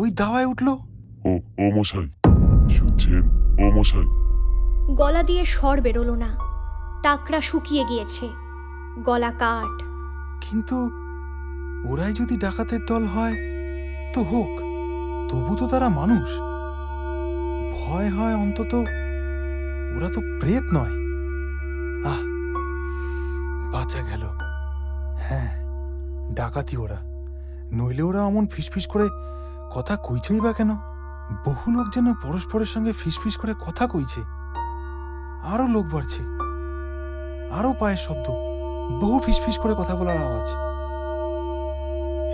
ওই 0.00 0.10
দাওয়ায় 0.10 0.44
উঠল? 0.44 0.68
ও 1.24 1.40
ও 1.58 1.70
মশাই 1.78 2.08
শুনছেন? 2.70 3.22
ও 3.60 3.70
মশাই। 3.70 4.06
গলা 4.94 5.22
দিয়ে 5.22 5.44
স্বর 5.44 5.80
বেরোলো 5.80 6.14
না। 6.14 6.28
টাকরা 7.02 7.40
শুকিয়ে 7.40 7.84
গিয়েছে। 7.84 8.28
গলা 9.04 9.32
কাঠ। 9.38 9.82
কিন্তু 10.40 10.90
ওরাই 11.88 12.12
যদি 12.12 12.36
ডাকাতের 12.36 12.84
দল 12.84 13.06
হয় 13.06 13.34
তো 14.14 14.22
হোক 14.22 14.60
তবু 15.30 15.56
তো 15.56 15.68
তারা 15.68 15.88
মানুষ। 15.88 16.28
ভয় 17.74 18.10
হয় 18.10 18.34
অন্তত 18.34 18.74
ওরা 19.96 20.08
তো 20.08 20.20
প্রেত 20.40 20.62
নয়। 20.72 20.94
আহ 22.04 22.20
বাঁচা 23.72 24.02
গেল। 24.02 24.22
হ্যাঁ 25.16 25.64
ডাকাতি 26.34 26.76
ওরা। 26.76 26.96
নইলে 27.72 28.02
ওরা 28.02 28.22
অমন 28.22 28.46
ফিসফিস 28.46 28.86
করে 28.86 29.08
কথা 29.74 29.96
কইছেই 29.96 30.40
বা 30.40 30.52
কেন? 30.52 30.70
বহু 31.44 31.70
লোক 31.70 31.86
যেন 31.94 32.14
পরস্পরের 32.14 32.66
সঙ্গে 32.66 32.92
ফিসফিস 32.92 33.36
করে 33.36 33.54
কথা 33.66 33.86
কইছে। 33.86 34.20
আরও 35.54 35.66
লোক 35.66 35.86
বাড়ছে। 35.86 36.22
আরও 37.52 37.74
পায়ের 37.80 37.96
শব্দ। 37.96 38.30
বহু 39.00 39.20
ফিসফিস 39.26 39.58
করে 39.58 39.74
কথা 39.78 39.94
বলার 39.94 40.16
আওয়াজ। 40.16 40.48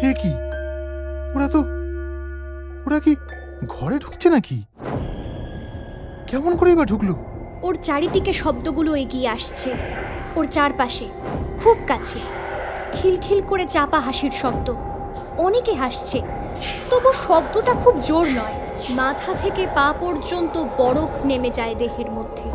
হে 0.04 0.14
কি? 0.14 0.34
ওরা 1.34 1.48
তো 1.48 1.58
ওরা 2.86 3.00
কি 3.00 3.16
ঘরে 3.68 3.98
ঢুকছে 3.98 4.30
নাকি? 4.30 4.64
কেমন 6.26 6.56
করেই 6.56 6.76
বা 6.76 6.84
ঢুকলো? 6.84 7.14
ওর 7.62 7.76
চারিদিকে 7.82 8.32
শব্দগুলো 8.32 8.96
এগিয়ে 8.96 9.28
আসছে। 9.28 9.74
ওর 10.36 10.46
চারপাশে, 10.46 11.08
খুব 11.64 11.76
কাছে। 11.86 12.18
খিলখিল 12.92 13.42
করে 13.42 13.66
চাপা 13.66 14.00
হাসির 14.00 14.30
শব্দ। 14.30 14.74
অনেকে 15.38 15.74
হাসছে। 15.74 16.22
তবু 16.90 17.12
শব্দটা 17.12 17.72
খুব 17.72 17.94
জোর 18.00 18.26
নয়। 18.26 18.56
মাথা 18.90 19.34
থেকে 19.34 19.66
পা 19.74 19.94
পর্যন্ত 20.00 20.64
বরফ 20.78 21.12
নেমে 21.24 21.50
যায় 21.50 21.74
দেহের 21.74 22.10
মধ্যে। 22.10 22.48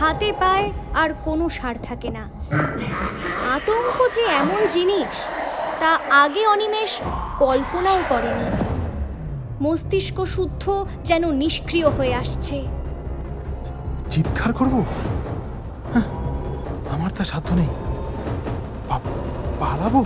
হাতে 0.00 0.32
পায়ে 0.40 0.72
আর 0.94 1.10
কোনো 1.24 1.48
সার 1.48 1.76
থাকে 1.82 2.08
না। 2.08 2.24
আতঙ্ক 3.56 3.96
যে 4.14 4.24
এমন 4.42 4.66
জিনিস 4.66 5.12
তা 5.80 5.98
আগে 6.22 6.46
অনিমেষ 6.46 6.92
কল্পনাও 7.38 8.00
করেনি। 8.08 8.48
মস্তিষ্ক 9.60 10.24
শুদ্ধ 10.24 10.86
যেন 11.04 11.30
নিষ্ক্রিয় 11.30 11.88
হয়ে 11.88 12.14
আসছে। 12.14 12.56
চিৎকার 14.10 14.52
করব? 14.52 14.74
হ্যাঁ, 15.92 16.06
আমার 16.94 17.10
তা 17.10 17.24
সাধ্য 17.24 17.54
নেই। 17.54 17.70
পালাবো? 19.60 20.04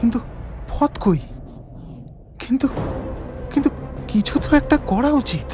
কিন্তু 0.00 0.18
পথ 0.80 0.98
কই? 1.00 1.18
কিন্তু 2.38 2.68
কিন্তু 3.52 3.70
কিছু 4.08 4.34
তো 4.38 4.56
একটা 4.56 4.76
করা 4.86 5.10
উচিত। 5.12 5.48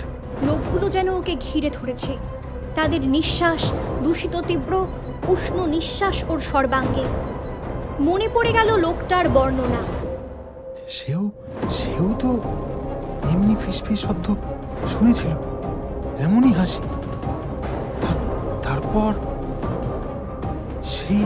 লোকগুলো 0.44 0.88
যেন 0.88 1.08
ওকে 1.08 1.34
ঘিরে 1.36 1.70
ধরেছে। 1.70 2.12
তাদের 2.74 3.00
নিঃশ্বাস 3.00 3.62
দূষিত 4.02 4.34
তীব্র 4.46 4.72
উষ্ণ 5.28 5.66
নিঃশ্বাস 5.66 6.16
ওর 6.28 6.38
সর্বাঙ্গে। 6.38 7.04
মনে 8.00 8.28
পড়ে 8.34 8.52
গেল 8.52 8.68
লোকটার 8.76 9.28
বর্ণনা। 9.28 9.82
সেও 10.88 11.30
সেও 11.70 12.08
তো 12.18 12.30
এমনি 13.32 13.56
ফিসফিস 13.66 14.00
শব্দ 14.00 14.26
শুনেছিল 14.86 15.32
এমনই 16.18 16.52
হাসি। 16.52 16.82
তারপর 18.62 19.12
সেই 20.84 21.22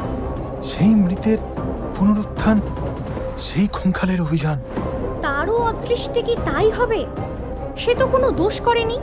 সেই 0.62 0.94
মৃতের 0.94 1.38
পুনরুত্থান 1.96 2.60
সেই 3.40 3.68
খঙ্কালের 3.72 4.20
অভিযান। 4.20 4.58
তারও 5.22 5.56
অদৃষ্টে 5.70 6.20
কি 6.22 6.34
তাই 6.44 6.70
হবে? 6.70 7.00
সে 7.76 7.92
তো 7.94 8.04
কোনো 8.06 8.30
দোষ 8.30 8.60
করেনি। 8.60 8.98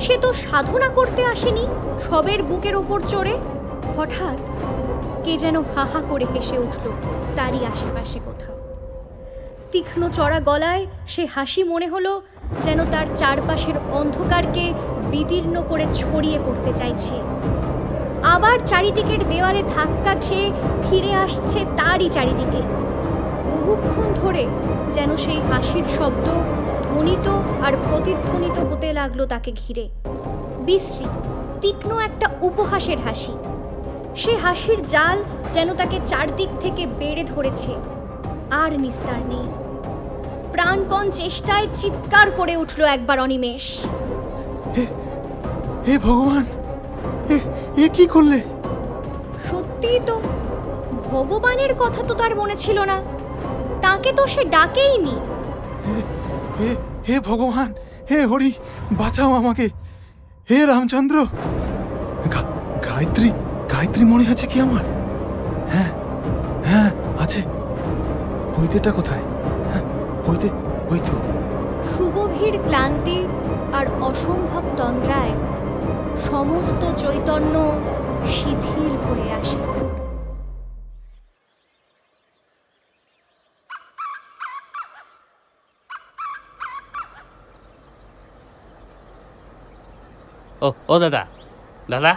সে 0.00 0.14
তো 0.18 0.28
সাধনা 0.32 0.88
করতে 0.88 1.22
আসেনি 1.24 1.64
সবের 2.10 2.42
বুকের 2.42 2.74
ওপর 2.76 2.98
চড়ে। 3.08 3.34
হঠাৎ 3.96 4.38
কে 5.24 5.34
যেন 5.38 5.56
হাহা 5.74 6.00
করে 6.08 6.26
হেসে 6.34 6.58
উঠল 6.58 6.84
তারই 7.36 7.60
আশেপাশে 7.72 8.18
কোথাও। 8.24 8.54
তীক্ষ্ণ 9.72 10.08
চড়া 10.08 10.40
গলায় 10.40 10.86
সে 11.06 11.26
হাসি 11.34 11.62
মনে 11.62 11.88
হলো 11.88 12.12
যেন 12.62 12.78
তার 12.90 13.06
চারপাশের 13.16 13.76
অন্ধকারকে 13.92 14.64
বিদীর্ণ 15.10 15.56
করে 15.68 15.84
ছড়িয়ে 15.94 16.38
পড়তে 16.46 16.70
চাইছে। 16.72 17.14
আবার 18.34 18.56
চারিদিকের 18.66 19.28
দেওয়ালে 19.28 19.62
ধাক্কা 19.76 20.14
খেয়ে 20.20 20.52
ফিরে 20.84 21.12
আসছে 21.14 21.58
তারই 21.76 22.08
চারিদিকে। 22.08 22.62
বহুক্ষণ 23.66 24.08
ধরে 24.14 24.44
যেন 24.92 25.16
সেই 25.16 25.40
হাসির 25.50 25.84
শব্দ 25.98 26.26
ধ্বনিত 26.86 27.26
আর 27.66 27.72
প্রতিধ্বনিত 27.88 28.58
হতে 28.58 28.92
লাগল 28.92 29.26
তাকে 29.26 29.50
ঘিরে। 29.52 29.84
বিশ্রী 30.66 31.06
তীক্ষ্ণ 31.60 31.90
একটা 31.98 32.26
উপহাসের 32.40 32.98
হাসি। 33.00 33.34
সে 34.16 34.32
হাসির 34.36 34.80
জাল 34.86 35.18
যেন 35.52 35.68
তাকে 35.74 35.98
চারদিক 36.06 36.48
থেকে 36.60 36.86
বেড়ে 36.98 37.24
ধরেছে। 37.24 37.72
আর 38.50 38.70
নিস্তার 38.80 39.20
নেই। 39.28 39.46
প্রাণপণ 40.52 41.10
চেষ্টায় 41.10 41.66
চিৎকার 41.74 42.30
করে 42.30 42.54
উঠল 42.56 42.80
একবার 42.84 43.20
অনিমেষ। 43.20 43.64
হে 45.86 45.94
ভগবান 45.98 46.44
এ 47.84 47.86
কি 47.96 48.06
করলে? 48.06 48.38
সত্যিই 49.50 50.00
তো 50.06 50.14
ভগবানের 51.10 51.72
কথা 51.78 52.00
তো 52.08 52.14
তার 52.14 52.32
মনে 52.36 52.56
ছিল 52.56 52.78
না। 52.80 52.98
তাকে 53.86 54.12
তো 54.12 54.26
সে 54.26 54.44
ডাকেইনি। 54.44 55.14
হে 56.60 56.76
হে 57.08 57.20
ভগবান 57.20 57.74
হে 58.10 58.26
হরি 58.26 58.52
বাঁচাও 58.92 59.34
আমাকে। 59.34 59.68
হে 60.50 60.66
রামচন্দ্র। 60.66 61.24
গা- 62.34 62.46
গায়ত্রী 62.88 63.30
গায়ত্রী 63.72 64.04
মনে 64.04 64.24
আছে 64.30 64.46
কি 64.46 64.60
আমার? 64.60 64.84
হ্যাঁ 65.68 65.90
হ্যাঁ 66.64 66.90
আছে। 67.20 67.42
বইতেটা 68.56 68.92
কোথায়? 68.92 69.20
হ্যাঁ 69.72 69.82
বইতে 70.26 70.48
ওই 70.90 70.98
তো 70.98 71.12
সুগভীর 71.96 72.58
ক্লান্তি 72.66 73.26
আর 73.72 73.86
অসম্ভব 74.00 74.62
তন্দ্রায় 74.76 75.30
সমস্ত 76.30 76.94
চৈতন্য 76.96 77.72
শিথিল 78.28 78.96
হয়ে 79.08 79.32
আসে। 79.32 79.85
ও 90.66 90.68
ও 90.92 90.94
দাদা। 91.02 91.22
দাদা? 91.92 92.12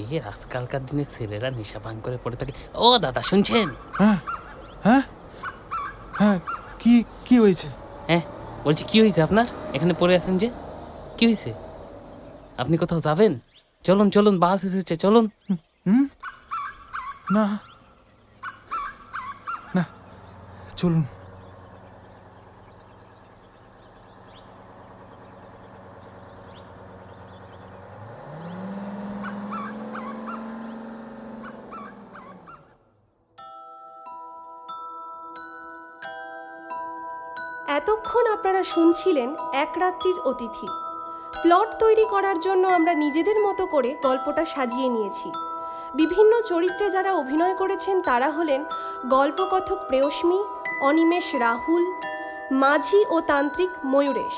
এই 0.00 0.18
আজকালকার 0.32 0.82
দিনে 0.88 1.04
ছেলেরা 1.14 1.48
নেশা 1.58 1.78
ভাঙ 1.84 1.94
করে 2.04 2.18
পড়ে 2.24 2.36
থাকে। 2.40 2.52
ও 2.84 2.86
দাদা 3.04 3.20
শুনছেন? 3.30 3.68
হ্যাঁ 4.00 4.18
হ্যাঁ 4.86 5.02
হ্যাঁ 6.20 6.38
কি 6.80 6.92
কি 7.26 7.34
হয়েছে? 7.42 7.68
হ্যাঁ 8.08 8.24
বলছি 8.64 8.82
কি 8.90 8.96
হয়েছে 9.02 9.20
আপনার? 9.26 9.46
এখানে 9.76 9.92
পড়ে 10.00 10.14
আছেন 10.20 10.34
যে? 10.42 10.48
কি 11.16 11.24
হয়েছে? 11.28 11.50
আপনি 12.62 12.74
কোথাও 12.82 13.00
যাবেন? 13.08 13.32
চলুন 13.84 14.08
চলুন 14.14 14.34
বাস 14.44 14.60
এসেছে 14.68 14.94
চলুন। 15.04 15.24
হুম? 15.86 16.04
না 17.34 17.44
না 19.76 19.84
চলুন। 20.80 21.02
শুনছিলেন 38.74 39.28
এক 39.52 39.72
রাত্রির 39.78 40.18
অতিথি। 40.24 40.68
প্লট 41.42 41.68
তৈরি 41.78 42.04
করার 42.04 42.38
জন্য 42.40 42.64
আমরা 42.68 42.92
নিজেদের 42.94 43.38
মতো 43.40 43.66
করে 43.66 43.90
গল্পটা 44.02 44.44
সাজিয়ে 44.44 44.88
নিয়েছি। 44.88 45.28
বিভিন্ন 45.94 46.32
চরিত্রে 46.42 46.86
যারা 46.90 47.10
অভিনয় 47.14 47.54
করেছেন 47.54 47.96
তারা 48.02 48.28
হলেন 48.30 48.60
গল্পকথক 49.06 49.78
প্রেয়স্মী 49.88 50.38
অনিমেষ 50.80 51.28
রাহুল, 51.34 51.84
মাঝি 52.52 53.00
ও 53.10 53.16
তান্ত্রিক 53.20 53.70
ময়ূরেশ। 53.84 54.36